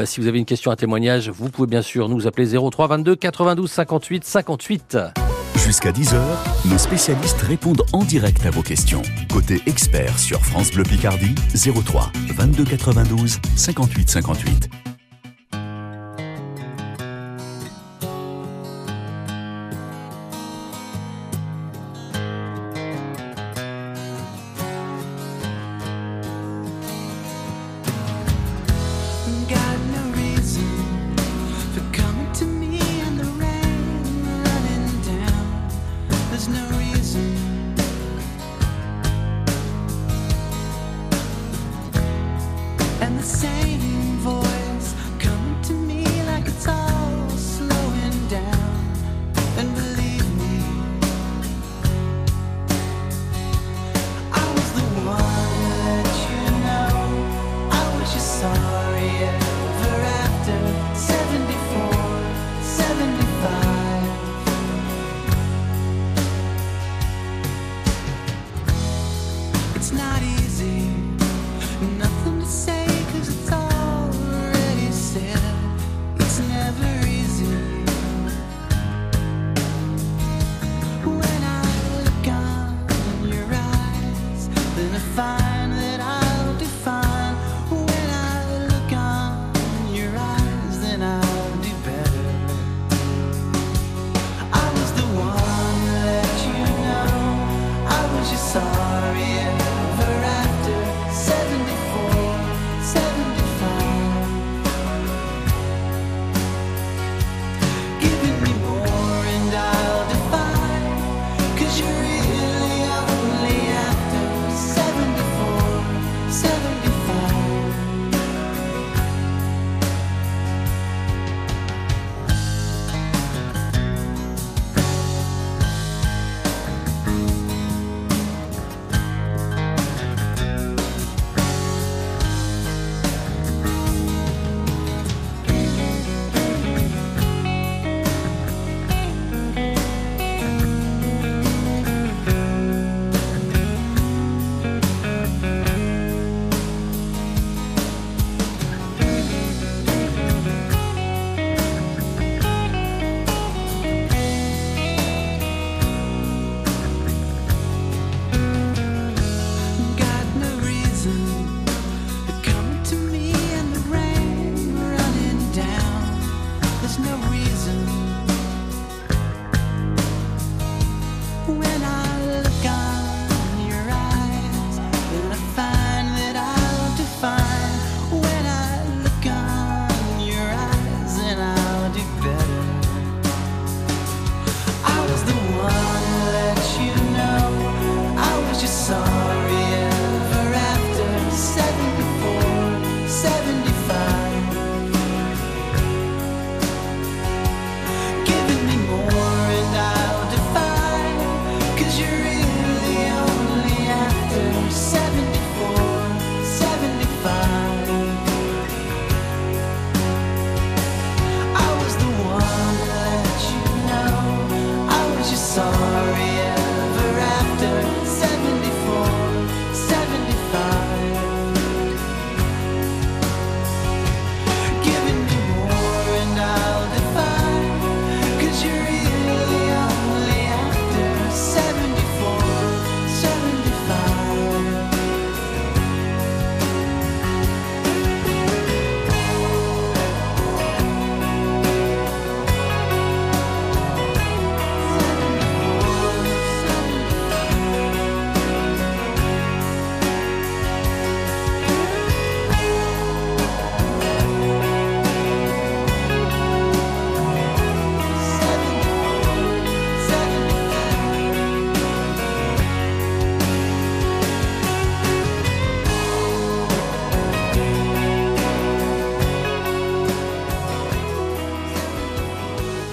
si 0.05 0.19
vous 0.19 0.27
avez 0.27 0.39
une 0.39 0.45
question, 0.45 0.71
un 0.71 0.75
témoignage, 0.75 1.29
vous 1.29 1.49
pouvez 1.49 1.67
bien 1.67 1.81
sûr 1.81 2.09
nous 2.09 2.27
appeler 2.27 2.47
03 2.57 2.87
22 2.87 3.15
92 3.15 3.69
58 3.69 4.23
58. 4.23 5.30
Jusqu'à 5.63 5.91
10h, 5.91 6.19
nos 6.69 6.77
spécialistes 6.77 7.41
répondent 7.41 7.83
en 7.93 8.03
direct 8.03 8.45
à 8.45 8.49
vos 8.49 8.63
questions. 8.63 9.03
Côté 9.31 9.61
expert 9.67 10.17
sur 10.17 10.43
France 10.43 10.71
Bleu 10.71 10.83
Picardie, 10.83 11.35
03 11.53 12.11
22 12.35 12.65
92 12.65 13.39
58 13.55 14.09
58. 14.09 14.90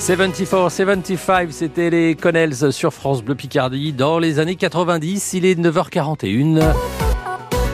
74, 0.08 0.72
75, 0.72 1.50
c'était 1.50 1.90
les 1.90 2.14
Connells 2.14 2.72
sur 2.72 2.94
France 2.94 3.22
Bleu 3.22 3.34
Picardie 3.34 3.92
dans 3.92 4.18
les 4.18 4.38
années 4.38 4.56
90. 4.56 5.34
Il 5.34 5.44
est 5.44 5.54
9h41. 5.54 6.72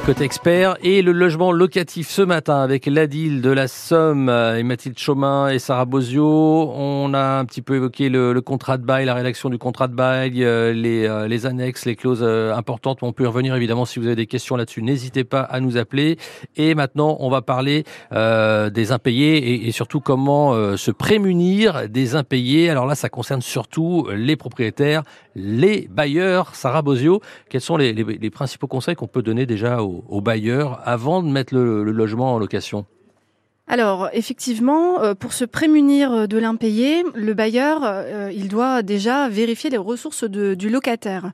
Côté 0.06 0.24
expert 0.24 0.76
et 0.82 1.00
le 1.00 1.12
logement 1.12 1.50
locatif 1.50 2.10
ce 2.10 2.20
matin 2.20 2.60
avec 2.60 2.84
l'Adil 2.84 3.40
de 3.40 3.48
la 3.48 3.68
Somme 3.68 4.28
et 4.28 4.62
Mathilde 4.62 4.98
Chaumin 4.98 5.48
et 5.48 5.58
Sarah 5.58 5.86
Bozio. 5.86 6.70
On 6.76 7.14
a 7.14 7.38
un 7.38 7.46
petit 7.46 7.62
peu 7.62 7.76
évoqué 7.76 8.10
le, 8.10 8.38
contrat 8.42 8.76
de 8.76 8.84
bail, 8.84 9.06
la 9.06 9.14
rédaction 9.14 9.48
du 9.48 9.56
contrat 9.56 9.88
de 9.88 9.94
bail, 9.94 10.44
euh, 10.44 10.74
les, 10.74 11.06
euh, 11.06 11.26
les 11.26 11.46
annexes, 11.46 11.86
les 11.86 11.96
clauses 11.96 12.20
euh, 12.22 12.54
importantes. 12.54 12.98
On 13.00 13.14
peut 13.14 13.24
y 13.24 13.26
revenir 13.26 13.56
évidemment 13.56 13.86
si 13.86 13.98
vous 13.98 14.04
avez 14.04 14.14
des 14.14 14.26
questions 14.26 14.56
là-dessus. 14.56 14.82
N'hésitez 14.82 15.24
pas 15.24 15.40
à 15.40 15.60
nous 15.60 15.78
appeler. 15.78 16.18
Et 16.56 16.74
maintenant, 16.74 17.16
on 17.20 17.30
va 17.30 17.40
parler 17.40 17.84
des 18.10 18.92
impayés 18.92 19.38
et, 19.38 19.68
et 19.68 19.72
surtout 19.72 20.00
comment 20.00 20.76
se 20.76 20.90
prémunir 20.90 21.88
des 21.88 22.14
impayés. 22.14 22.68
Alors 22.68 22.84
là, 22.84 22.94
ça 22.94 23.08
concerne 23.08 23.40
surtout 23.40 24.06
les 24.14 24.36
propriétaires, 24.36 25.02
les 25.34 25.88
bailleurs. 25.90 26.54
Sarah 26.54 26.82
Bozio, 26.82 27.20
quels 27.48 27.60
sont 27.60 27.76
les, 27.76 28.30
principaux 28.30 28.66
conseils 28.66 28.94
qu'on 28.94 29.06
peut 29.06 29.22
donner 29.22 29.46
déjà 29.46 29.82
aux 29.82 30.04
aux, 30.08 30.20
bailleurs 30.20 30.80
avant 30.84 31.22
de 31.22 31.28
mettre 31.28 31.54
le, 31.54 31.84
logement 31.84 32.34
en 32.34 32.38
location? 32.38 32.86
Alors, 33.66 34.10
effectivement, 34.12 35.00
euh, 35.00 35.14
pour 35.14 35.32
se 35.32 35.44
prémunir 35.44 36.12
euh, 36.12 36.26
de 36.26 36.36
l'impayé, 36.36 37.02
le 37.14 37.32
bailleur, 37.32 37.80
euh, 37.82 38.30
il 38.34 38.48
doit 38.48 38.82
déjà 38.82 39.28
vérifier 39.30 39.70
les 39.70 39.78
ressources 39.78 40.24
du 40.24 40.68
locataire. 40.68 41.32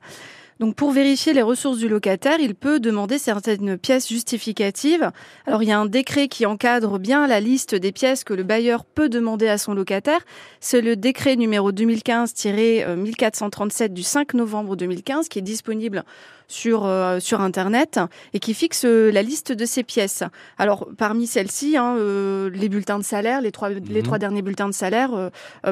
Donc 0.61 0.75
pour 0.75 0.91
vérifier 0.91 1.33
les 1.33 1.41
ressources 1.41 1.79
du 1.79 1.89
locataire, 1.89 2.39
il 2.39 2.53
peut 2.53 2.79
demander 2.79 3.17
certaines 3.17 3.79
pièces 3.79 4.07
justificatives. 4.07 5.09
Alors 5.47 5.63
il 5.63 5.69
y 5.69 5.71
a 5.71 5.79
un 5.79 5.87
décret 5.87 6.27
qui 6.27 6.45
encadre 6.45 6.99
bien 6.99 7.25
la 7.25 7.39
liste 7.39 7.73
des 7.73 7.91
pièces 7.91 8.23
que 8.23 8.35
le 8.35 8.43
bailleur 8.43 8.85
peut 8.85 9.09
demander 9.09 9.47
à 9.47 9.57
son 9.57 9.73
locataire. 9.73 10.19
C'est 10.59 10.81
le 10.81 10.95
décret 10.95 11.35
numéro 11.35 11.71
2015-1437 11.71 13.87
du 13.87 14.03
5 14.03 14.35
novembre 14.35 14.75
2015 14.75 15.29
qui 15.29 15.39
est 15.39 15.41
disponible 15.41 16.03
sur 16.51 16.85
euh, 16.85 17.19
sur 17.19 17.41
internet 17.41 17.99
et 18.33 18.39
qui 18.39 18.53
fixe 18.53 18.83
euh, 18.85 19.11
la 19.11 19.21
liste 19.21 19.51
de 19.51 19.65
ces 19.65 19.83
pièces. 19.83 20.23
Alors 20.57 20.87
parmi 20.97 21.27
celles-ci, 21.27 21.77
hein, 21.77 21.95
euh, 21.97 22.49
les 22.53 22.69
bulletins 22.69 22.99
de 22.99 23.03
salaire, 23.03 23.41
les 23.41 23.51
trois 23.51 23.69
les 23.69 23.79
mhm. 23.79 24.03
trois 24.03 24.19
derniers 24.19 24.41
bulletins 24.41 24.67
de 24.67 24.73
salaire 24.73 25.11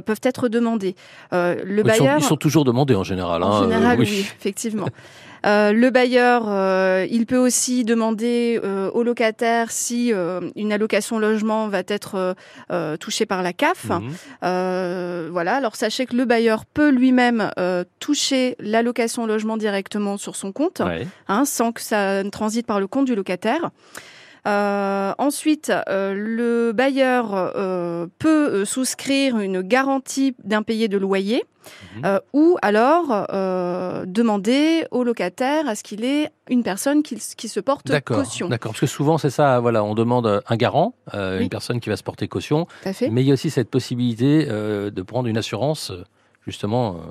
peuvent 0.05 0.21
être 0.23 0.47
demandés. 0.47 0.95
le 1.31 1.81
bailleur, 1.83 2.17
ils 2.19 2.23
sont, 2.23 2.37
toujours 2.37 2.63
demandés 2.63 2.95
en 2.95 3.03
général. 3.03 3.43
En 3.43 3.51
hein, 3.51 3.61
général, 3.63 3.99
oui, 3.99 4.25
effectivement. 4.39 4.87
Euh, 5.45 5.71
le 5.71 5.89
bailleur, 5.89 6.45
euh, 6.47 7.05
il 7.09 7.25
peut 7.25 7.37
aussi 7.37 7.83
demander 7.83 8.59
euh, 8.63 8.89
au 8.91 9.03
locataire 9.03 9.71
si 9.71 10.13
une 10.55 10.71
allocation 10.71 11.19
logement 11.19 11.67
va 11.67 11.81
être 11.87 12.35
touchée 12.99 13.25
par 13.25 13.43
la 13.43 13.53
CAF. 13.53 13.85
Mhm. 13.85 15.29
voilà. 15.31 15.55
Alors 15.55 15.75
sachez 15.75 16.05
que 16.05 16.15
le 16.15 16.25
bailleur 16.25 16.65
peut 16.65 16.89
lui-même 16.89 17.51
toucher 17.99 18.55
l'allocation 18.59 19.25
logement 19.25 19.57
directement 19.57 20.17
sur 20.17 20.35
son 20.35 20.51
compte, 20.51 20.81
hein, 21.27 21.45
sans 21.45 21.71
que 21.71 21.81
ça 21.81 22.23
ne 22.23 22.29
transite 22.29 22.65
par 22.65 22.79
le 22.79 22.87
compte 22.87 23.05
du 23.05 23.15
locataire. 23.15 23.71
Euh, 24.49 25.13
ensuite, 25.19 25.71
euh, 25.89 26.13
le 26.15 26.71
bailleur 26.71 27.33
euh, 27.33 28.07
peut 28.17 28.65
souscrire 28.65 29.37
une 29.37 29.61
garantie 29.61 30.35
d'impayé 30.43 30.87
de 30.87 30.97
loyer 30.97 31.43
mhm. 31.95 32.19
ou 32.33 32.57
alors 32.63 33.27
demander 34.07 34.85
au 34.89 35.03
locataire 35.03 35.67
à 35.67 35.75
ce 35.75 35.83
qu'il 35.83 36.03
ait 36.03 36.31
une 36.49 36.63
personne 36.63 37.03
qui, 37.03 37.19
se 37.19 37.59
porte 37.59 37.91
caution. 38.01 38.49
D'accord, 38.49 38.71
parce 38.71 38.81
que 38.81 38.87
souvent 38.87 39.17
c'est 39.19 39.29
ça, 39.29 39.59
voilà, 39.59 39.83
on 39.83 39.93
demande 39.93 40.41
un 40.47 40.55
garant, 40.55 40.95
une 41.13 41.49
personne 41.49 41.79
qui 41.79 41.89
va 41.89 41.97
se 41.97 42.03
porter 42.03 42.27
caution, 42.27 42.67
mais 42.85 43.21
il 43.21 43.27
y 43.27 43.31
a 43.31 43.33
aussi 43.33 43.51
cette 43.51 43.69
possibilité 43.69 44.45
de 44.45 45.01
prendre 45.01 45.27
une 45.27 45.37
assurance 45.37 45.91
justement 46.47 47.01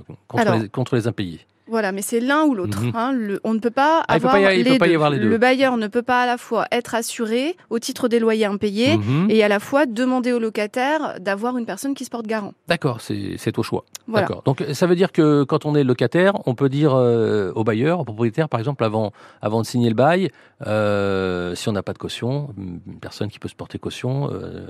contre 0.72 0.96
les 0.96 1.06
impayés. 1.06 1.46
Voilà, 1.68 1.92
mais 1.92 2.02
c'est 2.02 2.20
l'un 2.20 2.44
ou 2.44 2.54
l'autre. 2.54 2.82
Mhm. 2.82 2.92
Hein. 2.94 3.38
on 3.44 3.54
ne 3.54 3.58
peut 3.58 3.70
pas 3.70 4.00
avoir, 4.08 4.38
les, 4.38 4.64
deux. 4.64 4.78
Le 4.78 5.38
bailleur 5.38 5.76
ne 5.76 5.86
peut 5.86 6.02
pas 6.02 6.22
à 6.22 6.26
la 6.26 6.38
fois 6.38 6.66
être 6.72 6.94
assuré 6.94 7.56
au 7.70 7.78
titre 7.78 8.08
des 8.08 8.18
loyers 8.18 8.46
impayés 8.46 8.96
mhm. 8.96 9.26
et 9.30 9.42
à 9.42 9.48
la 9.48 9.60
fois 9.60 9.86
demander 9.86 10.32
au 10.32 10.38
locataire 10.38 11.16
d'avoir 11.20 11.58
une 11.58 11.66
personne 11.66 11.94
qui 11.94 12.04
se 12.04 12.10
porte 12.10 12.26
garant. 12.26 12.52
D'accord, 12.68 13.00
c'est 13.00 13.58
au 13.58 13.62
choix. 13.62 13.84
D'accord. 14.08 14.42
Donc 14.44 14.64
ça 14.72 14.86
veut 14.86 14.96
dire 14.96 15.12
que 15.12 15.44
quand 15.44 15.66
on 15.66 15.74
est 15.74 15.84
locataire, 15.84 16.34
on 16.46 16.54
peut 16.54 16.68
dire 16.68 16.94
euh, 16.94 17.52
au 17.54 17.64
bailleur, 17.64 18.00
au 18.00 18.04
propriétaire, 18.04 18.48
par 18.48 18.60
exemple, 18.60 18.82
avant, 18.84 19.12
avant 19.42 19.60
de 19.60 19.66
signer 19.66 19.88
le 19.88 19.94
bail, 19.94 20.30
euh, 20.66 21.54
si 21.54 21.68
on 21.68 21.72
n'a 21.72 21.82
pas 21.82 21.92
de 21.92 21.98
caution, 21.98 22.54
une 22.56 22.80
personne 23.00 23.28
qui 23.28 23.38
peut 23.38 23.48
se 23.48 23.54
porter 23.54 23.78
caution, 23.78 24.30
euh, 24.32 24.66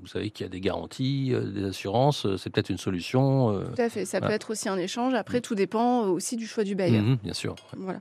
vous 0.00 0.06
savez 0.06 0.30
qu'il 0.30 0.46
y 0.46 0.48
a 0.48 0.50
des 0.50 0.60
garanties, 0.60 1.34
des 1.54 1.64
assurances, 1.64 2.26
c'est 2.36 2.50
peut-être 2.50 2.70
une 2.70 2.78
solution. 2.78 3.60
Tout 3.74 3.82
à 3.82 3.88
fait. 3.88 4.04
Ça 4.04 4.20
peut 4.20 4.30
être 4.30 4.50
aussi 4.50 4.68
un 4.68 4.78
échange. 4.78 5.14
Après, 5.14 5.40
tout 5.40 5.54
dépend 5.54 6.02
aussi 6.02 6.36
du 6.36 6.46
choix 6.46 6.64
du 6.64 6.74
bailleur. 6.74 7.02
Mhm, 7.02 7.18
bien 7.22 7.34
sûr. 7.34 7.56
Voilà. 7.76 8.00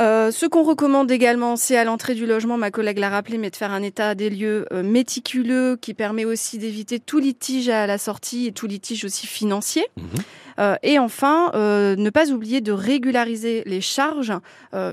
Euh, 0.00 0.30
ce 0.30 0.46
qu'on 0.46 0.64
recommande 0.64 1.10
également, 1.10 1.56
c'est 1.56 1.76
à 1.76 1.84
l'entrée 1.84 2.14
du 2.14 2.26
logement, 2.26 2.56
ma 2.56 2.70
collègue 2.70 2.98
l'a 2.98 3.10
rappelé, 3.10 3.38
mais 3.38 3.50
de 3.50 3.56
faire 3.56 3.72
un 3.72 3.82
état 3.82 4.14
des 4.14 4.28
lieux 4.28 4.66
euh, 4.72 4.82
méticuleux 4.82 5.76
qui 5.80 5.94
permet 5.94 6.24
aussi 6.24 6.58
d'éviter 6.58 6.98
tout 6.98 7.18
litige 7.18 7.68
à 7.68 7.86
la 7.86 7.98
sortie 7.98 8.46
et 8.46 8.52
tout 8.52 8.66
litige 8.66 9.04
aussi 9.04 9.26
financier. 9.26 9.86
Mhm. 9.96 10.04
Euh, 10.60 10.76
et 10.82 10.98
enfin, 11.00 11.50
ne 11.54 12.10
pas 12.10 12.30
oublier 12.30 12.60
de 12.60 12.70
régulariser 12.70 13.62
les 13.66 13.80
charges 13.80 14.32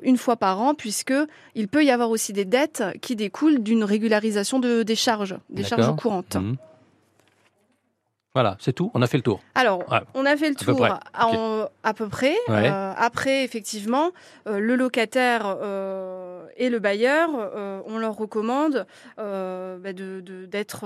une 0.04 0.18
fois 0.18 0.36
par 0.36 0.60
an, 0.60 0.74
puisque 0.74 1.14
il 1.54 1.68
peut 1.68 1.84
y 1.84 1.92
avoir 1.92 2.10
aussi 2.10 2.34
des 2.34 2.46
dettes 2.46 2.84
qui 3.02 3.16
découlent 3.16 3.62
d'une 3.62 3.84
régularisation 3.84 4.60
de, 4.60 4.84
des 4.84 4.96
charges, 4.96 5.38
des 5.50 5.64
charges 5.64 5.96
courantes. 5.96 6.36
Mhm. 6.36 6.58
Voilà, 8.34 8.56
c'est 8.60 8.72
tout. 8.72 8.92
On 8.94 9.02
a 9.02 9.08
fait 9.08 9.18
le 9.18 9.24
tour. 9.24 9.42
Alors, 9.56 9.84
on 10.14 10.26
a 10.26 10.38
fait 10.38 10.50
le 10.50 10.56
tour 10.56 10.88
à 11.84 11.94
peu 11.94 12.08
près. 12.08 12.36
Euh, 12.50 12.94
après, 12.96 13.44
effectivement, 13.44 14.12
euh, 14.48 14.60
le 14.60 14.76
locataire 14.76 15.58
euh, 15.62 16.41
et 16.58 16.70
le 16.70 16.80
bailleur, 16.80 17.30
on 17.86 17.98
leur 17.98 18.16
recommande 18.16 18.86
bah, 19.18 19.94
de, 19.94 20.22
d'être, 20.46 20.86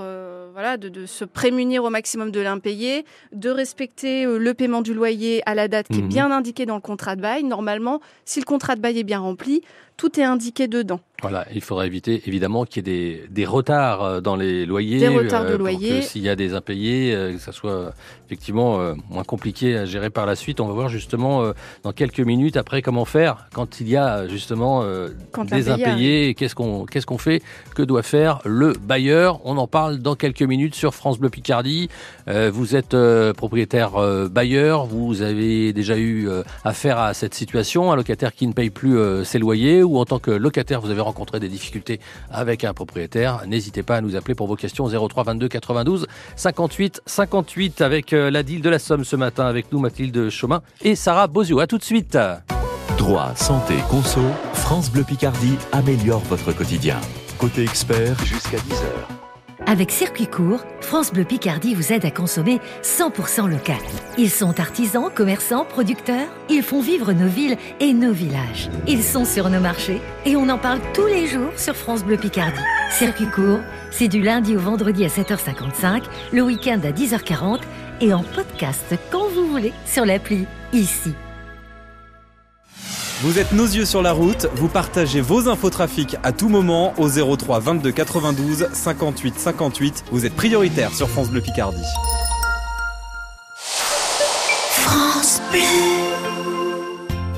voilà, 0.52 0.76
de, 0.76 1.06
se 1.06 1.24
prémunir 1.24 1.84
au 1.84 1.90
maximum 1.90 2.30
de 2.30 2.40
l'impayé, 2.40 3.04
de 3.32 3.50
respecter 3.50 4.24
le 4.24 4.54
paiement 4.54 4.82
du 4.82 4.94
loyer 4.94 5.42
à 5.46 5.54
la 5.54 5.68
date 5.68 5.88
qui 5.88 6.00
est 6.00 6.02
mhm. 6.02 6.08
bien 6.08 6.30
indiquée 6.30 6.66
dans 6.66 6.76
le 6.76 6.80
contrat 6.80 7.16
de 7.16 7.22
bail. 7.22 7.44
Normalement, 7.44 8.00
si 8.24 8.40
le 8.40 8.44
contrat 8.44 8.76
de 8.76 8.80
bail 8.80 8.98
est 8.98 9.04
bien 9.04 9.20
rempli, 9.20 9.62
tout 9.96 10.20
est 10.20 10.24
indiqué 10.24 10.68
dedans. 10.68 11.00
Voilà, 11.22 11.46
il 11.54 11.62
faudra 11.62 11.86
éviter 11.86 12.22
évidemment 12.26 12.66
qu'il 12.66 12.86
y 12.86 12.90
ait 12.90 12.94
des, 12.94 13.28
des, 13.30 13.46
retards 13.46 14.02
euh, 14.02 14.20
dans 14.20 14.36
les 14.36 14.66
loyers. 14.66 14.98
Des 14.98 15.08
retards 15.08 15.46
de 15.46 15.54
loyer. 15.54 16.02
S'il 16.02 16.20
y 16.22 16.28
a 16.28 16.36
des 16.36 16.52
impayés, 16.52 17.14
euh, 17.14 17.32
que 17.32 17.38
ça 17.38 17.52
soit 17.52 17.94
effectivement 18.26 18.80
euh, 18.80 18.92
moins 19.08 19.24
compliqué 19.24 19.78
à 19.78 19.86
gérer 19.86 20.10
par 20.10 20.26
la 20.26 20.36
suite. 20.36 20.60
On 20.60 20.66
va 20.66 20.74
voir 20.74 20.90
justement 20.90 21.52
dans 21.82 21.92
quelques 21.92 22.20
minutes 22.20 22.58
après 22.58 22.82
comment 22.82 23.06
faire 23.06 23.48
quand 23.54 23.80
il 23.80 23.88
y 23.88 23.96
a 23.96 24.28
justement 24.28 24.84
des 25.46 25.68
impayés. 25.68 26.34
Qu'est-ce 26.34 26.54
qu'on 26.54 26.84
qu'est-ce 26.84 27.06
qu'on 27.06 27.18
fait? 27.18 27.42
Que 27.74 27.82
doit 27.82 28.02
faire 28.02 28.40
le 28.44 28.72
bailleur? 28.72 29.40
On 29.44 29.56
en 29.56 29.66
parle 29.66 29.98
dans 29.98 30.14
quelques 30.14 30.42
minutes 30.42 30.74
sur 30.74 30.94
France 30.94 31.18
Bleu 31.18 31.30
Picardie. 31.30 31.88
vous 32.26 32.76
êtes 32.76 32.96
propriétaire 33.34 33.92
bailleur, 34.30 34.86
vous 34.86 35.22
avez 35.22 35.72
déjà 35.72 35.96
eu 35.96 36.28
affaire 36.64 36.98
à 36.98 37.14
cette 37.14 37.34
situation, 37.34 37.92
un 37.92 37.96
locataire 37.96 38.34
qui 38.34 38.46
ne 38.46 38.52
paye 38.52 38.70
plus 38.70 38.98
ses 39.24 39.38
loyers, 39.38 39.82
ou 39.82 39.98
en 39.98 40.04
tant 40.04 40.18
que 40.18 40.30
locataire 40.30 40.80
vous 40.80 40.90
avez 40.90 41.00
rencontrer 41.00 41.40
des 41.40 41.48
difficultés 41.48 42.00
avec 42.30 42.64
un 42.64 42.74
propriétaire, 42.74 43.42
n'hésitez 43.46 43.82
pas 43.82 43.96
à 43.96 44.00
nous 44.00 44.16
appeler 44.16 44.34
pour 44.34 44.46
vos 44.46 44.56
questions 44.56 44.88
03 44.88 45.24
22 45.24 45.48
92 45.48 46.06
58 46.36 47.02
58 47.06 47.80
avec 47.80 48.12
euh, 48.12 48.30
la 48.30 48.42
deal 48.42 48.60
de 48.60 48.70
la 48.70 48.78
Somme 48.78 49.04
ce 49.04 49.16
matin 49.16 49.46
avec 49.46 49.72
nous 49.72 49.78
Mathilde 49.78 50.28
Chaumin 50.30 50.62
et 50.82 50.94
Sarah 50.94 51.26
Bozio. 51.26 51.60
À 51.60 51.66
tout 51.66 51.78
de 51.78 51.84
suite. 51.84 52.18
Droit, 52.98 53.34
santé, 53.36 53.74
conso, 53.90 54.22
France 54.54 54.90
Bleu 54.90 55.04
Picardie 55.04 55.58
améliore 55.72 56.20
votre 56.20 56.52
quotidien. 56.52 56.96
Côté 57.38 57.62
expert, 57.62 58.18
jusqu'à 58.24 58.56
10h. 58.56 59.16
Avec 59.66 59.90
Circuit 59.90 60.28
Court, 60.28 60.60
France 60.80 61.12
Bleu 61.12 61.24
Picardie 61.24 61.74
vous 61.74 61.92
aide 61.92 62.06
à 62.06 62.10
consommer 62.10 62.60
100% 62.82 63.48
local. 63.48 63.76
Ils 64.16 64.30
sont 64.30 64.58
artisans, 64.60 65.10
commerçants, 65.14 65.64
producteurs. 65.64 66.28
Ils 66.48 66.62
font 66.62 66.80
vivre 66.80 67.12
nos 67.12 67.28
villes 67.28 67.58
et 67.80 67.92
nos 67.92 68.12
villages. 68.12 68.70
Ils 68.86 69.02
sont 69.02 69.24
sur 69.24 69.50
nos 69.50 69.60
marchés 69.60 70.00
et 70.24 70.36
on 70.36 70.48
en 70.48 70.58
parle 70.58 70.80
tous 70.94 71.06
les 71.06 71.26
jours 71.26 71.52
sur 71.58 71.76
France 71.76 72.02
Bleu 72.02 72.16
Picardie. 72.16 72.62
Circuit 72.90 73.30
Court, 73.30 73.60
c'est 73.90 74.08
du 74.08 74.22
lundi 74.22 74.56
au 74.56 74.60
vendredi 74.60 75.04
à 75.04 75.08
7h55, 75.08 76.04
le 76.32 76.42
week-end 76.42 76.80
à 76.84 76.92
10h40 76.92 77.60
et 78.00 78.14
en 78.14 78.22
podcast 78.22 78.94
quand 79.10 79.28
vous 79.28 79.46
voulez 79.48 79.72
sur 79.84 80.06
l'appli 80.06 80.46
ici. 80.72 81.12
Vous 83.22 83.38
êtes 83.38 83.52
nos 83.52 83.64
yeux 83.64 83.86
sur 83.86 84.02
la 84.02 84.12
route, 84.12 84.46
vous 84.56 84.68
partagez 84.68 85.22
vos 85.22 85.48
infos 85.48 85.70
trafic 85.70 86.16
à 86.22 86.32
tout 86.32 86.50
moment 86.50 86.92
au 86.98 87.08
03 87.08 87.60
22 87.60 87.90
92 87.90 88.68
58 88.70 89.38
58. 89.38 90.04
Vous 90.12 90.26
êtes 90.26 90.34
prioritaire 90.34 90.92
sur 90.92 91.08
France 91.08 91.30
Bleu 91.30 91.40
Picardie. 91.40 91.80
France 94.68 95.40
Bleu. 95.50 95.60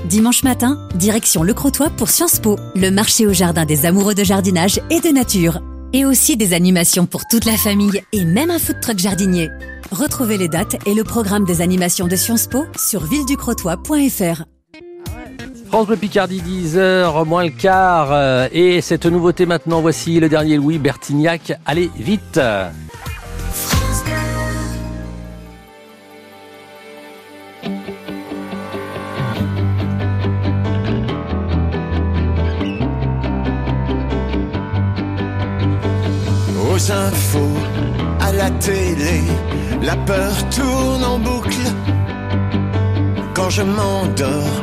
Dimanche 0.06 0.42
matin, 0.42 0.88
direction 0.96 1.44
Le 1.44 1.54
Crotoy 1.54 1.90
pour 1.90 2.10
Sciences 2.10 2.40
Po, 2.40 2.56
le 2.74 2.90
marché 2.90 3.28
au 3.28 3.32
jardin 3.32 3.64
des 3.64 3.86
amoureux 3.86 4.14
de 4.14 4.24
jardinage 4.24 4.80
et 4.90 4.98
de 4.98 5.10
nature. 5.10 5.60
Et 5.92 6.04
aussi 6.04 6.36
des 6.36 6.54
animations 6.54 7.06
pour 7.06 7.22
toute 7.30 7.44
la 7.44 7.56
famille 7.56 8.02
et 8.12 8.24
même 8.24 8.50
un 8.50 8.58
food 8.58 8.80
truck 8.80 8.98
jardinier. 8.98 9.48
Retrouvez 9.92 10.38
les 10.38 10.48
dates 10.48 10.74
et 10.86 10.94
le 10.94 11.04
programme 11.04 11.44
des 11.44 11.60
animations 11.60 12.08
de 12.08 12.16
Sciences 12.16 12.48
Po 12.48 12.66
sur 12.76 13.04
villeducrotoy.fr. 13.04 14.42
France 15.68 15.86
Bleu 15.86 15.96
Picardie, 15.96 16.40
10h 16.40 17.26
moins 17.26 17.44
le 17.44 17.50
quart. 17.50 18.08
Euh, 18.10 18.48
et 18.52 18.80
cette 18.80 19.04
nouveauté 19.04 19.44
maintenant, 19.44 19.82
voici 19.82 20.18
le 20.18 20.28
dernier 20.28 20.56
Louis 20.56 20.78
Bertignac. 20.78 21.52
Allez, 21.66 21.90
vite 21.94 22.40
Aux 36.70 36.92
infos, 36.92 37.38
à 38.20 38.32
la 38.32 38.50
télé, 38.52 39.20
la 39.82 39.96
peur 39.96 40.34
tourne 40.48 41.04
en 41.04 41.18
boucle. 41.18 41.56
Quand 43.34 43.50
je 43.50 43.62
m'endors, 43.62 44.62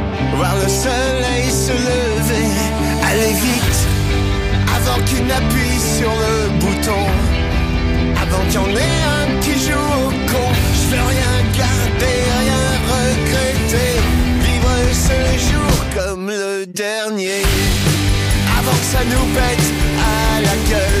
voir 0.35 0.55
le 0.55 0.67
soleil 0.67 1.49
se 1.49 1.71
lever. 1.71 2.47
Allez 3.09 3.33
vite, 3.33 3.79
avant 4.77 4.99
qu'il 5.05 5.25
n'appuie 5.25 5.79
sur 5.97 6.11
le 6.25 6.49
bouton, 6.59 7.03
avant 8.21 8.43
qu'il 8.49 8.53
y 8.53 8.63
en 8.63 8.75
ait 8.75 9.01
un 9.19 9.39
qui 9.41 9.53
joue 9.65 9.87
au 10.05 10.09
con. 10.31 10.47
Je 10.77 10.95
veux 10.95 11.05
rien 11.15 11.33
garder, 11.57 12.17
rien 12.43 12.65
regretter, 12.93 13.93
vivre 14.45 14.75
ce 15.07 15.17
jour 15.49 15.73
comme 15.95 16.27
le 16.27 16.65
dernier, 16.65 17.43
avant 18.57 18.77
que 18.81 18.87
ça 18.93 19.03
nous 19.11 19.25
pète 19.35 19.67
à 19.99 20.41
la 20.41 20.55
gueule. 20.69 21.00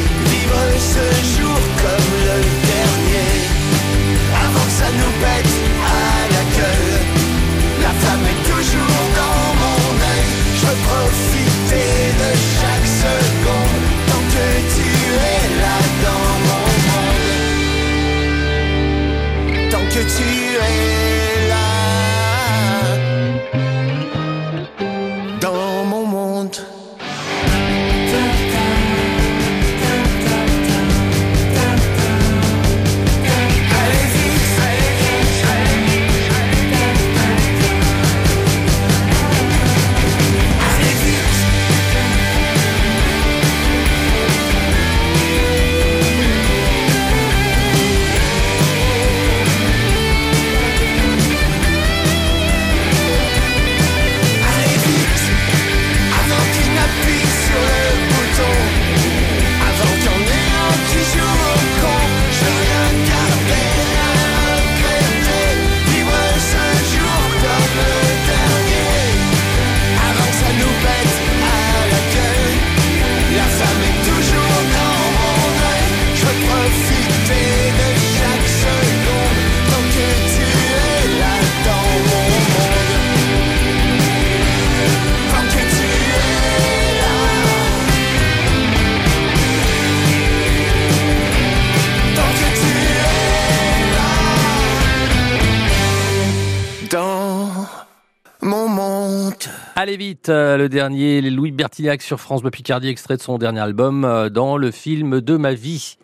Allez 99.75 99.97
vite, 99.97 100.29
euh, 100.29 100.57
le 100.57 100.69
dernier, 100.69 101.21
Louis 101.21 101.51
Bertignac 101.51 102.01
sur 102.01 102.19
France 102.19 102.41
Bleu 102.41 102.51
Picardie, 102.51 102.89
extrait 102.89 103.17
de 103.17 103.21
son 103.21 103.37
dernier 103.37 103.61
album 103.61 104.05
euh, 104.05 104.29
dans 104.29 104.57
le 104.57 104.71
film 104.71 105.21
de 105.21 105.37
ma 105.37 105.53
vie. 105.53 105.97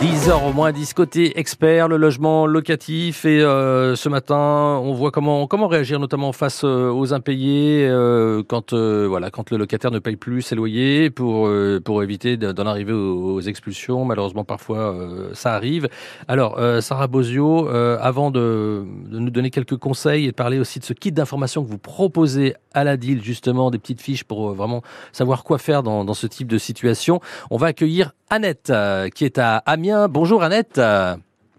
10 0.00 0.28
heures 0.28 0.44
au 0.44 0.52
moins, 0.52 0.72
10 0.72 0.92
côté 0.92 1.38
expert, 1.38 1.88
le 1.88 1.96
logement 1.96 2.46
locatif. 2.46 3.24
Et 3.24 3.40
euh, 3.40 3.96
ce 3.96 4.08
matin, 4.08 4.80
on 4.82 4.92
voit 4.92 5.10
comment, 5.10 5.46
comment 5.46 5.66
réagir 5.66 5.98
notamment 5.98 6.32
face 6.32 6.62
euh, 6.64 6.90
aux 6.90 7.14
impayés 7.14 7.86
euh, 7.88 8.42
quand, 8.46 8.74
voilà, 8.74 9.30
quand 9.30 9.50
le 9.50 9.56
locataire 9.56 9.90
ne 9.90 9.98
paye 10.00 10.16
plus 10.16 10.42
ses 10.42 10.56
loyers 10.56 11.10
pour, 11.10 11.48
pour 11.84 12.02
éviter 12.02 12.36
de- 12.36 12.52
d'en 12.52 12.66
arriver 12.66 12.92
aux, 12.92 13.40
expulsions. 13.40 14.04
Malheureusement, 14.04 14.44
parfois, 14.44 14.94
ça 15.32 15.54
arrive. 15.54 15.88
Alors, 16.28 16.58
Sarah 16.80 17.06
Bozio, 17.06 17.68
avant 17.68 18.30
de, 18.30 18.84
nous 19.10 19.30
donner 19.30 19.50
quelques 19.50 19.76
conseils 19.76 20.24
et 20.24 20.30
de 20.30 20.34
parler 20.34 20.58
aussi 20.58 20.78
de 20.78 20.84
ce 20.84 20.92
kit 20.92 21.12
d'information 21.12 21.62
que 21.62 21.68
vous 21.68 21.78
proposez 21.78 22.54
à 22.72 22.84
la 22.84 22.96
DIL, 22.96 23.22
justement, 23.22 23.70
des 23.70 23.78
petites 23.78 24.00
fiches 24.00 24.24
pour 24.24 24.52
vraiment 24.54 24.82
savoir 25.12 25.44
quoi 25.44 25.58
faire 25.58 25.82
dans, 25.82 26.14
ce 26.14 26.26
type 26.26 26.48
de 26.48 26.58
situation, 26.58 27.20
on 27.50 27.56
va 27.56 27.68
accueillir 27.68 28.12
Annette, 28.30 28.72
qui 29.14 29.24
est 29.24 29.38
à 29.38 29.58
Amiens. 29.58 29.83
Bonjour 30.08 30.42
Annette. 30.42 30.80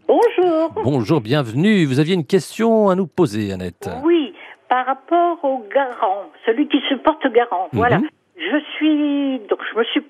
Bonjour. 0.07 0.71
Bonjour, 0.83 1.21
bienvenue. 1.21 1.85
Vous 1.85 1.99
aviez 1.99 2.15
une 2.15 2.25
question 2.25 2.89
à 2.89 2.95
nous 2.95 3.05
poser, 3.05 3.53
Annette. 3.53 3.89
Oui, 4.03 4.33
par 4.67 4.85
rapport 4.85 5.43
au 5.43 5.63
garant, 5.73 6.23
celui 6.45 6.67
qui 6.67 6.79
se 6.89 6.95
porte 6.95 7.27
garant. 7.31 7.69
Mhm. 7.71 7.79
Voilà. 7.79 7.99
Je 8.37 8.57
suis 8.75 9.39
donc 9.47 9.59
je 9.71 9.77
me 9.77 9.83
suis 9.85 10.03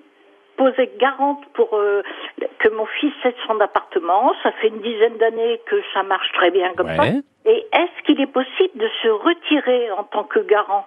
posée 0.58 0.90
garante 1.00 1.44
pour 1.54 1.76
euh, 1.76 2.04
que 2.60 2.70
mon 2.70 2.86
fils 2.86 3.12
cède 3.22 3.36
son 3.48 3.60
appartement. 3.60 4.32
Ça 4.44 4.52
fait 4.62 4.70
une 4.70 4.82
dizaine 4.82 5.18
d'années 5.18 5.60
que 5.70 5.76
ça 5.94 6.04
marche 6.04 6.32
très 6.34 6.52
bien 6.52 6.72
comme 6.78 6.88
ça. 6.88 7.08
Et 7.46 7.66
est-ce 7.74 8.04
qu'il 8.06 8.22
est 8.22 8.32
possible 8.32 8.80
de 8.80 8.88
se 9.04 9.10
retirer 9.10 9.92
en 9.92 10.04
tant 10.04 10.24
que 10.24 10.40
garant? 10.40 10.86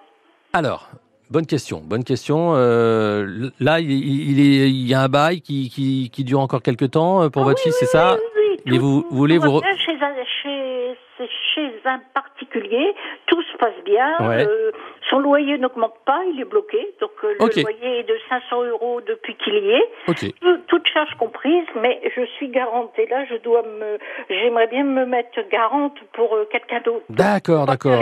Alors, 0.53 0.89
bonne 1.29 1.45
question. 1.45 1.81
Bonne 1.83 2.03
question. 2.03 2.53
Euh, 2.55 3.49
là, 3.59 3.79
il, 3.79 3.91
il 3.91 4.39
est, 4.39 4.69
il 4.69 4.87
y 4.87 4.93
a 4.93 5.01
un 5.01 5.09
bail 5.09 5.41
qui, 5.41 5.69
qui, 5.69 6.09
qui 6.11 6.23
dure 6.23 6.39
encore 6.39 6.61
quelques 6.61 6.91
temps 6.91 7.23
euh, 7.23 7.29
pour 7.29 7.43
votre 7.43 7.61
fils, 7.61 7.75
c'est 7.79 7.85
ça 7.85 8.17
Mais 8.65 8.77
vous, 8.77 9.05
vous 9.09 9.17
voulez 9.17 9.37
vous... 9.37 9.47
re- 9.59 9.63
chez 9.85 9.93
un, 9.93 10.13
chez, 10.43 10.95
c'est 11.17 11.29
chez 11.55 11.71
un 11.85 11.99
particulier, 12.13 12.93
tout 13.27 13.41
se 13.41 13.57
passe 13.57 13.73
bien. 13.85 14.15
Ouais. 14.19 14.45
euh, 14.47 14.71
son 15.09 15.19
loyer 15.19 15.57
n'augmente 15.57 15.95
pas, 16.05 16.21
il 16.33 16.39
est 16.39 16.45
bloqué. 16.45 16.77
Donc 17.01 17.11
euh, 17.23 17.33
le 17.39 17.61
loyer 17.63 17.99
est 17.99 18.03
de 18.03 18.15
500 18.29 18.63
euros 18.65 19.01
depuis 19.07 19.35
qu'il 19.43 19.55
y 19.55 19.69
est. 19.71 19.89
Ok. 20.07 20.25
Tout- 20.39 20.57
Toutes 20.67 20.87
charges 20.87 21.15
comprises, 21.17 21.65
mais 21.81 21.99
je 22.15 22.25
suis 22.37 22.49
garante. 22.49 22.91
Et 22.99 23.07
là, 23.07 23.25
je 23.29 23.35
dois 23.37 23.63
me, 23.63 23.97
j'aimerais 24.29 24.67
bien 24.67 24.83
me 24.83 25.05
mettre 25.05 25.39
garante 25.51 25.95
pour 26.13 26.35
quelqu'un 26.51 26.81
d'autre. 26.85 27.05
D'accord, 27.09 27.65
d'accord. 27.65 27.99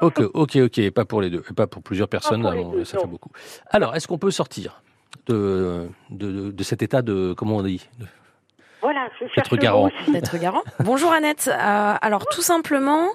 Ok, 0.00 0.20
ok, 0.34 0.56
ok. 0.56 0.90
Pas 0.90 1.04
pour 1.04 1.20
les 1.20 1.30
deux, 1.30 1.42
pas 1.54 1.66
pour 1.66 1.82
plusieurs 1.82 2.08
personnes. 2.08 2.42
pour 2.42 2.72
deux, 2.72 2.84
ça 2.84 2.98
fait 2.98 3.06
beaucoup. 3.06 3.30
Alors, 3.70 3.94
est-ce 3.96 4.08
qu'on 4.08 4.18
peut 4.18 4.30
sortir 4.30 4.82
de, 5.26 5.88
de, 6.10 6.62
cet 6.62 6.82
état 6.82 7.02
de, 7.02 7.34
comment 7.36 7.56
on 7.56 7.62
dit, 7.62 7.88
de- 7.98 8.06
Voilà, 8.82 9.08
D'être 9.36 9.56
garant. 9.56 9.90
D'être 10.08 10.38
garant. 10.38 10.62
Bonjour 10.80 11.12
Annette. 11.12 11.48
Euh, 11.52 11.94
alors 12.00 12.26
tout 12.26 12.42
simplement, 12.42 13.08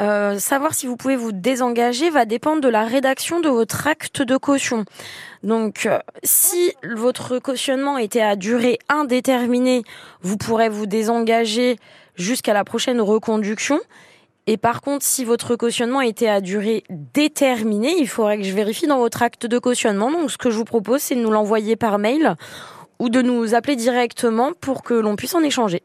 euh, 0.00 0.38
savoir 0.38 0.74
si 0.74 0.86
vous 0.86 0.96
pouvez 0.96 1.16
vous 1.16 1.32
désengager 1.32 2.10
va 2.10 2.24
dépendre 2.24 2.60
de 2.62 2.68
la 2.68 2.84
rédaction 2.84 3.40
de 3.40 3.48
votre 3.48 3.86
acte 3.86 4.22
de 4.22 4.36
caution. 4.36 4.84
Donc 5.42 5.86
euh, 5.86 5.98
si 6.22 6.72
votre 6.84 7.38
cautionnement 7.38 7.98
était 7.98 8.22
à 8.22 8.36
durée 8.36 8.78
indéterminée, 8.88 9.82
vous 10.22 10.36
pourrez 10.36 10.68
vous 10.68 10.86
désengager 10.86 11.78
jusqu'à 12.14 12.52
la 12.54 12.64
prochaine 12.64 13.00
reconduction. 13.00 13.80
Et 14.50 14.56
par 14.56 14.80
contre, 14.80 15.04
si 15.04 15.26
votre 15.26 15.56
cautionnement 15.56 16.00
était 16.00 16.26
à 16.26 16.40
durée 16.40 16.82
déterminée, 16.88 17.98
il 17.98 18.08
faudrait 18.08 18.38
que 18.38 18.44
je 18.44 18.54
vérifie 18.54 18.86
dans 18.86 18.96
votre 18.96 19.22
acte 19.22 19.44
de 19.44 19.58
cautionnement. 19.58 20.10
Donc 20.10 20.30
ce 20.30 20.38
que 20.38 20.48
je 20.48 20.56
vous 20.56 20.64
propose, 20.64 21.02
c'est 21.02 21.14
de 21.14 21.20
nous 21.20 21.30
l'envoyer 21.30 21.76
par 21.76 21.98
mail 21.98 22.34
ou 22.98 23.10
de 23.10 23.20
nous 23.20 23.54
appeler 23.54 23.76
directement 23.76 24.52
pour 24.58 24.82
que 24.82 24.94
l'on 24.94 25.16
puisse 25.16 25.34
en 25.34 25.42
échanger. 25.42 25.82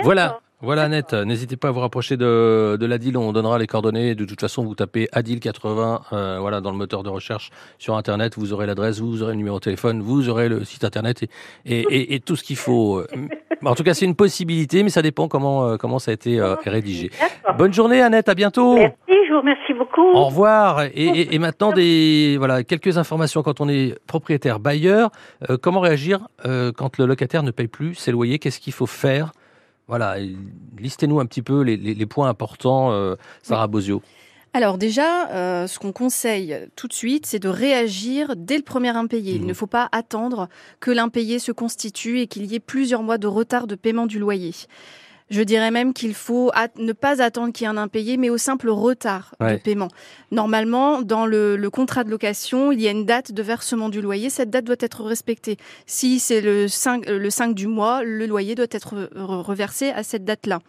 Voilà. 0.00 0.38
Voilà, 0.64 0.84
Annette, 0.84 1.12
n'hésitez 1.12 1.56
pas 1.56 1.68
à 1.68 1.70
vous 1.72 1.80
rapprocher 1.80 2.16
de, 2.16 2.76
de 2.78 2.86
l'ADIL, 2.86 3.16
on 3.16 3.32
donnera 3.32 3.58
les 3.58 3.66
coordonnées. 3.66 4.14
De 4.14 4.24
toute 4.24 4.40
façon, 4.40 4.62
vous 4.64 4.76
tapez 4.76 5.08
ADIL80 5.12 6.00
euh, 6.12 6.38
voilà, 6.40 6.60
dans 6.60 6.70
le 6.70 6.76
moteur 6.76 7.02
de 7.02 7.08
recherche 7.08 7.50
sur 7.80 7.96
Internet, 7.96 8.34
vous 8.38 8.52
aurez 8.52 8.66
l'adresse, 8.66 9.00
vous 9.00 9.24
aurez 9.24 9.32
le 9.32 9.38
numéro 9.38 9.56
de 9.58 9.64
téléphone, 9.64 10.00
vous 10.02 10.28
aurez 10.28 10.48
le 10.48 10.62
site 10.62 10.84
Internet 10.84 11.24
et, 11.24 11.28
et, 11.66 11.80
et- 11.80 12.14
et 12.14 12.20
tout 12.20 12.36
ce 12.36 12.44
qu'il 12.44 12.54
faut. 12.56 12.98
euh. 12.98 13.06
En 13.64 13.74
tout 13.74 13.82
cas, 13.82 13.92
c'est 13.94 14.04
une 14.04 14.14
possibilité, 14.14 14.84
mais 14.84 14.90
ça 14.90 15.02
dépend 15.02 15.26
comment, 15.26 15.66
euh, 15.66 15.76
comment 15.76 15.98
ça 15.98 16.12
a 16.12 16.14
été 16.14 16.38
euh, 16.38 16.54
rédigé. 16.64 17.10
Bonne 17.58 17.72
journée, 17.72 18.00
Annette, 18.00 18.28
à 18.28 18.34
bientôt. 18.34 18.74
Merci, 18.76 18.94
je 19.08 19.32
vous 19.32 19.40
remercie 19.40 19.72
beaucoup. 19.74 20.12
Au 20.16 20.26
revoir. 20.26 20.82
Et, 20.94 21.38
maintenant, 21.40 21.72
des, 21.72 22.36
voilà, 22.38 22.62
quelques 22.62 22.98
informations 22.98 23.42
quand 23.42 23.60
on 23.60 23.68
est 23.68 23.98
propriétaire 24.06 24.60
bailleur. 24.60 25.10
Comment 25.60 25.80
réagir 25.80 26.20
quand 26.44 26.98
le 26.98 27.06
locataire 27.06 27.42
ne 27.42 27.50
paye 27.50 27.66
plus 27.68 27.94
ses 27.96 28.12
loyers? 28.12 28.38
Qu'est-ce 28.38 28.60
qu'il 28.60 28.72
faut 28.72 28.86
faire 28.86 29.32
Voilà, 29.92 30.16
listez-nous 30.78 31.20
un 31.20 31.26
petit 31.26 31.42
peu 31.42 31.60
les, 31.60 31.76
les- 31.76 31.92
les 31.92 32.06
points 32.06 32.26
importants, 32.30 32.92
euh, 32.92 33.14
Sarah 33.42 33.66
Bozio. 33.66 34.00
Alors 34.54 34.78
déjà, 34.78 35.28
euh, 35.32 35.66
ce 35.66 35.78
qu'on 35.78 35.92
conseille 35.92 36.56
tout 36.76 36.88
de 36.88 36.94
suite, 36.94 37.26
c'est 37.26 37.38
de 37.38 37.50
réagir 37.50 38.32
dès 38.34 38.56
le 38.56 38.62
premier 38.62 38.88
impayé. 38.96 39.34
Il 39.34 39.44
ne 39.44 39.52
faut 39.52 39.66
pas 39.66 39.90
attendre 39.92 40.48
que 40.80 40.90
l'impayé 40.90 41.38
se 41.38 41.52
constitue 41.52 42.20
et 42.20 42.26
qu'il 42.26 42.46
y 42.46 42.54
ait 42.54 42.58
plusieurs 42.60 43.02
mois 43.02 43.18
de 43.18 43.26
retard 43.26 43.66
de 43.66 43.74
paiement 43.74 44.06
du 44.06 44.18
loyer. 44.18 44.52
Je 45.32 45.42
dirais 45.42 45.70
même 45.70 45.94
qu'il 45.94 46.12
faut 46.14 46.52
ne 46.78 46.92
pas 46.92 47.22
attendre 47.22 47.52
qu'il 47.52 47.64
y 47.64 47.66
ait 47.66 47.72
un 47.72 47.78
impayé, 47.78 48.18
mais 48.18 48.28
au 48.30 48.36
simple 48.36 48.68
retard 48.68 49.34
Ouais. 49.40 49.54
de 49.56 49.62
paiement. 49.62 49.88
Normalement, 50.30 51.02
dans 51.02 51.24
le, 51.26 51.56
le 51.56 51.70
contrat 51.70 52.04
de 52.04 52.10
location, 52.10 52.70
il 52.70 52.80
y 52.82 52.86
a 52.86 52.90
une 52.90 53.06
date 53.06 53.32
de 53.32 53.42
versement 53.42 53.88
du 53.88 54.00
loyer. 54.02 54.28
Cette 54.30 54.50
date 54.50 54.66
doit 54.66 54.76
être 54.78 55.02
respectée. 55.02 55.56
Si 55.86 56.20
c'est 56.20 56.42
le 56.42 56.68
5, 56.68 57.08
euh, 57.08 57.18
le 57.18 57.30
5 57.30 57.54
du 57.54 57.66
mois, 57.66 58.04
le 58.04 58.26
loyer 58.26 58.54
doit 58.54 58.66
être 58.70 58.94
re- 58.94 59.08
reversé 59.42 59.88
à 59.90 60.02
cette 60.02 60.24
date-là. 60.24 60.60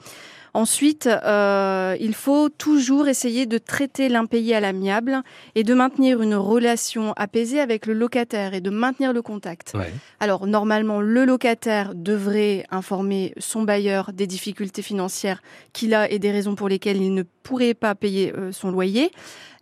Ensuite, 0.56 1.08
euh, 1.08 1.98
il 2.00 2.14
faut 2.14 2.50
toujours 2.50 3.08
essayer 3.08 3.48
de 3.48 3.58
traiter 3.58 4.08
l'impayé 4.08 4.56
à 4.56 4.60
l'amiable 4.60 5.24
et 5.56 5.64
de 5.64 5.74
maintenir 5.74 6.22
une 6.22 6.36
relation 6.36 7.14
apaisée 7.14 7.60
avec 7.60 7.88
le 7.88 7.94
locataire 7.94 8.54
et 8.54 8.62
de 8.62 8.70
maintenir 8.70 9.14
le 9.14 9.24
contact. 9.24 9.74
Alors 10.20 10.46
normalement, 10.46 11.02
le 11.02 11.26
locataire 11.26 11.96
devrait 11.96 12.66
informer 12.70 13.34
son 13.40 13.64
bailleur 13.64 14.14
des 14.14 14.28
difficultés 14.28 14.84
financières 14.84 15.42
qu'il 15.74 15.96
a 15.96 16.10
et 16.12 16.20
des 16.20 16.32
raisons 16.32 16.54
pour 16.54 16.70
lesquelles 16.70 17.02
il 17.02 17.16
ne 17.16 17.24
pourrait 17.42 17.74
pas 17.74 17.96
payer 17.96 18.32
euh, 18.38 18.52
son 18.52 18.70
loyer. 18.70 19.12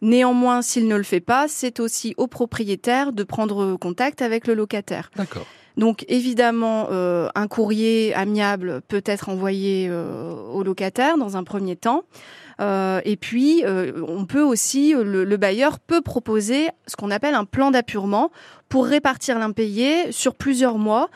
Néanmoins, 0.02 0.62
s'il 0.62 0.88
ne 0.90 0.96
le 0.98 1.04
fait 1.04 1.22
pas, 1.22 1.48
c'est 1.48 1.80
aussi 1.80 2.16
au 2.18 2.28
propriétaire 2.28 3.14
de 3.14 3.24
prendre 3.24 3.78
contact 3.78 4.22
avec 4.22 4.46
le 4.46 4.56
locataire. 4.56 5.10
D'accord. 5.16 5.46
Donc 5.82 6.06
évidemment, 6.08 6.88
euh, 6.92 7.28
un 7.34 7.48
courrier 7.48 8.14
amiable 8.14 8.82
peut 8.88 9.02
être 9.06 9.30
envoyé 9.30 9.88
euh, 9.90 10.32
au 10.54 10.62
locataire 10.64 11.18
dans 11.18 11.38
un 11.38 11.44
premier 11.44 11.76
temps. 11.76 12.04
Euh, 12.60 13.02
et 13.06 13.18
puis, 13.18 13.64
on 14.08 14.26
peut 14.26 14.44
aussi, 14.44 14.94
le, 14.94 15.24
le 15.24 15.38
bailleur 15.38 15.80
peut 15.80 16.02
proposer 16.02 16.70
ce 16.86 16.96
qu'on 16.96 17.10
appelle 17.10 17.34
un 17.34 17.46
plan 17.46 17.72
d'appurement 17.72 18.30
pour 18.70 18.86
répartir 18.86 19.40
l'impayé 19.40 20.12
sur 20.12 20.36
plusieurs 20.36 20.78
mois 20.78 21.10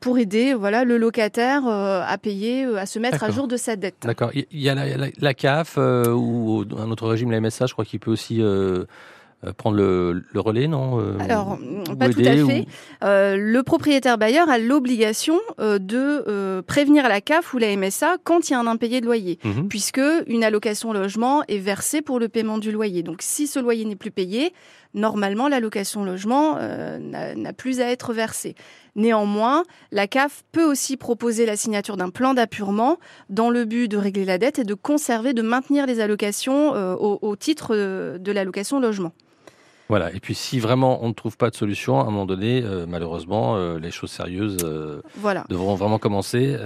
pour 0.00 0.18
aider 0.18 0.54
voilà, 0.54 0.82
le 0.82 0.98
locataire 0.98 1.62
à 1.68 2.18
payer, 2.18 2.64
à 2.76 2.84
se 2.86 2.98
mettre 2.98 3.22
à 3.22 3.30
jour 3.30 3.46
de 3.46 3.56
sa 3.56 3.76
dette. 3.76 3.98
D'accord. 4.02 4.32
Il 4.34 4.46
y 4.60 4.68
a 4.68 4.74
la, 4.74 4.96
la- 4.96 5.06
la 5.16 5.34
CAF 5.34 5.76
euh, 5.78 6.10
ou 6.12 6.64
un 6.76 6.90
autre 6.90 7.06
régime, 7.06 7.30
la 7.30 7.40
MSA, 7.40 7.66
je 7.66 7.72
crois 7.74 7.84
qu'il 7.84 8.00
peut 8.00 8.10
aussi 8.10 8.42
euh, 8.42 8.84
prendre 9.56 9.76
le, 9.76 10.24
le 10.32 10.40
relais, 10.40 10.66
non 10.66 10.98
Euh, 11.00 11.16
Alors, 11.20 11.58
ou 11.90 11.94
pas 11.96 12.08
tout 12.08 12.20
à 12.20 12.32
fait. 12.34 12.42
ou- 12.42 12.64
Euh, 13.04 13.36
le 13.38 13.62
propriétaire 13.62 14.18
bailleur 14.18 14.48
a 14.50 14.58
l'obligation 14.58 15.38
euh, 15.60 15.78
de 15.78 16.24
euh, 16.26 16.62
prévenir 16.62 17.08
la 17.08 17.20
CAF 17.20 17.54
ou 17.54 17.58
la 17.58 17.76
MSA 17.76 18.16
quand 18.24 18.48
il 18.48 18.52
y 18.52 18.54
a 18.56 18.58
un 18.60 18.66
impayé 18.66 19.00
de 19.00 19.06
loyer, 19.06 19.38
Mhm. 19.44 19.68
puisque 19.68 20.00
une 20.26 20.42
allocation 20.42 20.92
logement 20.92 21.42
est 21.48 21.58
versée 21.58 22.02
pour 22.02 22.18
le 22.18 22.28
paiement 22.28 22.58
du 22.58 22.72
loyer. 22.72 23.02
Donc, 23.02 23.18
si 23.22 23.46
ce 23.46 23.60
loyer 23.60 23.84
n'est 23.84 23.94
plus 23.96 24.10
payé, 24.10 24.52
normalement, 24.94 25.46
l'allocation 25.48 26.04
logement 26.04 26.56
euh, 26.58 26.98
n'a 26.98 27.52
plus 27.52 27.80
à 27.80 27.90
être 27.90 28.12
versée. 28.12 28.54
Néanmoins, 28.98 29.62
la 29.92 30.08
CAF 30.08 30.42
peut 30.50 30.64
aussi 30.68 30.96
proposer 30.96 31.46
la 31.46 31.56
signature 31.56 31.96
d'un 31.96 32.10
plan 32.10 32.34
d'appurement 32.34 32.98
dans 33.30 33.48
le 33.48 33.64
but 33.64 33.88
de 33.88 33.96
régler 33.96 34.24
la 34.24 34.38
dette 34.38 34.58
et 34.58 34.64
de 34.64 34.74
conserver, 34.74 35.32
de 35.34 35.40
maintenir 35.42 35.86
les 35.86 36.00
allocations 36.00 36.74
euh, 36.74 36.94
au, 36.96 37.18
au 37.22 37.36
titre 37.36 37.68
euh, 37.76 38.18
de 38.18 38.32
l'allocation 38.32 38.80
logement. 38.80 39.12
Voilà. 39.88 40.12
Et 40.12 40.18
puis, 40.20 40.34
si 40.34 40.58
vraiment 40.58 41.02
on 41.04 41.08
ne 41.08 41.12
trouve 41.14 41.36
pas 41.36 41.48
de 41.48 41.54
solution, 41.54 41.98
à 42.00 42.02
un 42.02 42.06
moment 42.06 42.26
donné, 42.26 42.60
euh, 42.62 42.86
malheureusement, 42.88 43.56
euh, 43.56 43.78
les 43.78 43.92
choses 43.92 44.10
sérieuses 44.10 44.58
Voilà. 45.16 45.44
devront 45.48 45.76
vraiment 45.76 45.98
commencer. 45.98 46.56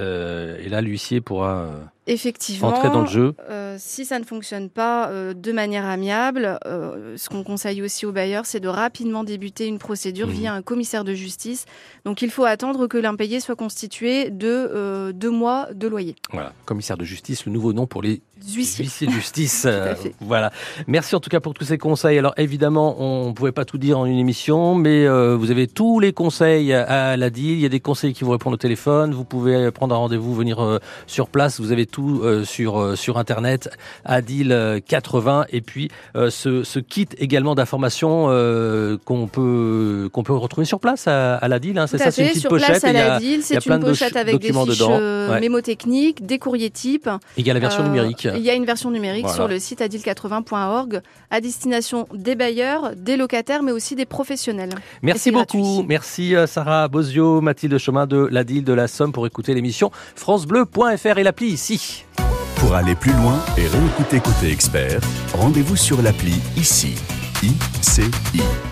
et 0.65 0.69
là, 0.71 0.81
l'huissier 0.81 1.21
pourra 1.21 1.69
Effectivement. 2.09 2.69
Entrer 2.69 2.89
dans 2.89 3.03
le 3.03 3.07
jeu. 3.07 3.35
Euh, 3.49 3.77
si 3.79 4.05
ça 4.05 4.19
ne 4.19 4.25
fonctionne 4.25 4.69
pas 4.71 5.09
euh, 5.09 5.35
de 5.35 5.53
manière 5.53 5.87
amiable, 5.87 6.59
euh, 6.67 7.15
ce 7.17 7.29
qu'on 7.29 7.45
conseille 7.45 7.81
aussi 7.81 8.07
aux 8.07 8.13
bailleurs, 8.13 8.45
c'est 8.45 8.59
de 8.59 8.69
rapidement 8.69 9.23
débuter 9.23 9.67
une 9.67 9.79
procédure 9.79 10.27
Mmh. 10.27 10.31
via 10.31 10.55
un 10.55 10.63
commissaire 10.63 11.05
de 11.05 11.15
justice. 11.15 11.65
Donc 12.05 12.23
il 12.23 12.31
faut 12.31 12.45
attendre 12.45 12.87
que 12.87 12.99
l'impayé 12.99 13.41
soit 13.41 13.55
constitué 13.55 14.31
de 14.31 15.13
deux 15.13 15.31
mois 15.31 15.69
de 15.73 15.87
loyer. 15.87 16.17
Voilà, 16.33 16.53
commissaire 16.65 16.97
de 16.97 17.05
justice, 17.05 17.47
le 17.47 17.53
nouveau 17.53 17.73
nom 17.73 17.87
pour 17.87 18.03
les 18.03 18.21
Huissier. 18.45 19.07
de 19.07 19.13
justice. 19.13 19.67
voilà. 20.21 20.51
Merci 20.89 21.15
en 21.15 21.21
tout 21.21 21.31
cas 21.31 21.41
pour 21.41 21.55
tous 21.55 21.65
ces 21.65 21.79
conseils. 21.79 22.19
Alors 22.19 22.35
évidemment, 22.37 22.97
on 23.01 23.29
ne 23.29 23.33
pouvait 23.33 23.53
pas 23.53 23.65
tout 23.65 23.79
dire 23.79 23.99
en 23.99 24.07
une 24.07 24.19
émission, 24.19 24.75
mais 24.75 25.07
vous 25.09 25.51
avez 25.51 25.67
tous 25.69 26.01
les 26.01 26.13
conseils 26.13 26.73
à 26.73 27.17
la 27.17 27.31
DIL. 27.31 27.53
Il 27.53 27.61
y 27.61 27.67
a 27.67 27.71
des 27.71 27.81
conseils 27.81 28.13
qui 28.13 28.25
vous 28.25 28.33
répondent 28.33 28.55
au 28.55 28.59
téléphone. 28.59 29.13
Vous 29.13 29.25
pouvez 29.25 29.71
prendre 29.71 29.95
un 29.95 29.99
rendez-vous, 29.99 30.35
venir 30.35 30.81
sur 31.07 31.29
place. 31.29 31.61
Vous 31.61 31.73
avez 31.73 31.87
tout 31.93 32.23
euh, 32.25 32.45
sur 32.45 32.81
euh, 32.81 32.97
sur 32.97 33.19
internet. 33.19 33.71
Adil 34.05 34.51
euh, 34.51 34.81
80 34.85 35.45
et 35.51 35.61
puis 35.61 35.91
euh, 36.17 36.31
ce, 36.31 36.65
ce 36.65 36.81
kit 36.81 37.07
également 37.19 37.55
d'informations 37.55 38.27
euh, 38.31 38.97
qu'on 39.05 39.29
peut 39.29 40.09
qu'on 40.13 40.25
peut 40.25 40.33
retrouver 40.33 40.65
sur 40.65 40.81
place 40.81 41.07
à, 41.07 41.37
à 41.37 41.47
la 41.47 41.61
DIL. 41.61 41.79
Hein, 41.79 41.87
c'est 41.87 41.99
ça, 41.99 42.11
c'est 42.11 42.23
une 42.23 42.29
petite 42.29 42.41
sur 42.41 42.51
pochette. 42.51 42.67
place 42.81 42.85
à 42.85 43.21
c'est 43.43 43.67
une 43.67 43.81
pochette 43.81 44.13
ch- 44.15 44.17
avec 44.17 44.39
des 44.41 44.53
fiches 44.53 44.81
euh, 44.89 45.13
Ouais. 45.33 45.41
mémotechniques, 45.41 46.27
des 46.27 46.39
courriers 46.39 46.71
types. 46.71 47.09
Il 47.37 47.47
y 47.47 47.51
a 47.51 47.55
la 47.55 47.61
version 47.61 47.83
Euh, 47.85 47.87
numérique. 47.89 48.27
Il 48.35 48.43
y 48.43 48.51
a 48.51 48.55
une 48.55 48.65
version 48.65 48.91
numérique 48.91 49.23
Voilà. 49.25 49.37
sur 49.37 49.47
le 49.49 49.59
site 49.59 49.81
adil80.org 49.81 51.01
à 51.31 51.41
destination 51.41 52.07
des 52.15 52.35
bailleurs, 52.35 52.93
des 52.97 53.17
locataires, 53.17 53.63
mais 53.63 53.73
aussi 53.73 53.95
des 53.95 54.07
professionnels. 54.07 54.71
Merci 55.03 55.31
gratuit. 55.31 55.59
beaucoup. 55.61 55.83
Merci 55.89 56.35
euh, 56.35 56.47
Sarah 56.47 56.89
Bozio, 56.89 57.41
Mathilde 57.41 57.79
Chemin 57.79 58.07
de 58.07 58.29
la 58.31 58.45
DIL 58.45 58.65
de 58.65 58.73
la 58.73 58.89
Somme 58.89 59.13
pour 59.13 59.27
écouter 59.27 59.55
l'émission 59.55 59.91
francebleu.fr 60.17 61.19
et 61.19 61.23
l'appli 61.23 61.49
ici. 61.49 61.82
Pour 62.57 62.75
aller 62.75 62.95
plus 62.95 63.13
loin 63.13 63.41
et 63.57 63.67
réécouter 63.67 64.21
Côté 64.21 64.51
Expert, 64.51 65.01
rendez-vous 65.35 65.77
sur 65.77 66.01
l'appli 66.03 66.41
ICI. 66.57 66.95
ICI. 67.43 68.11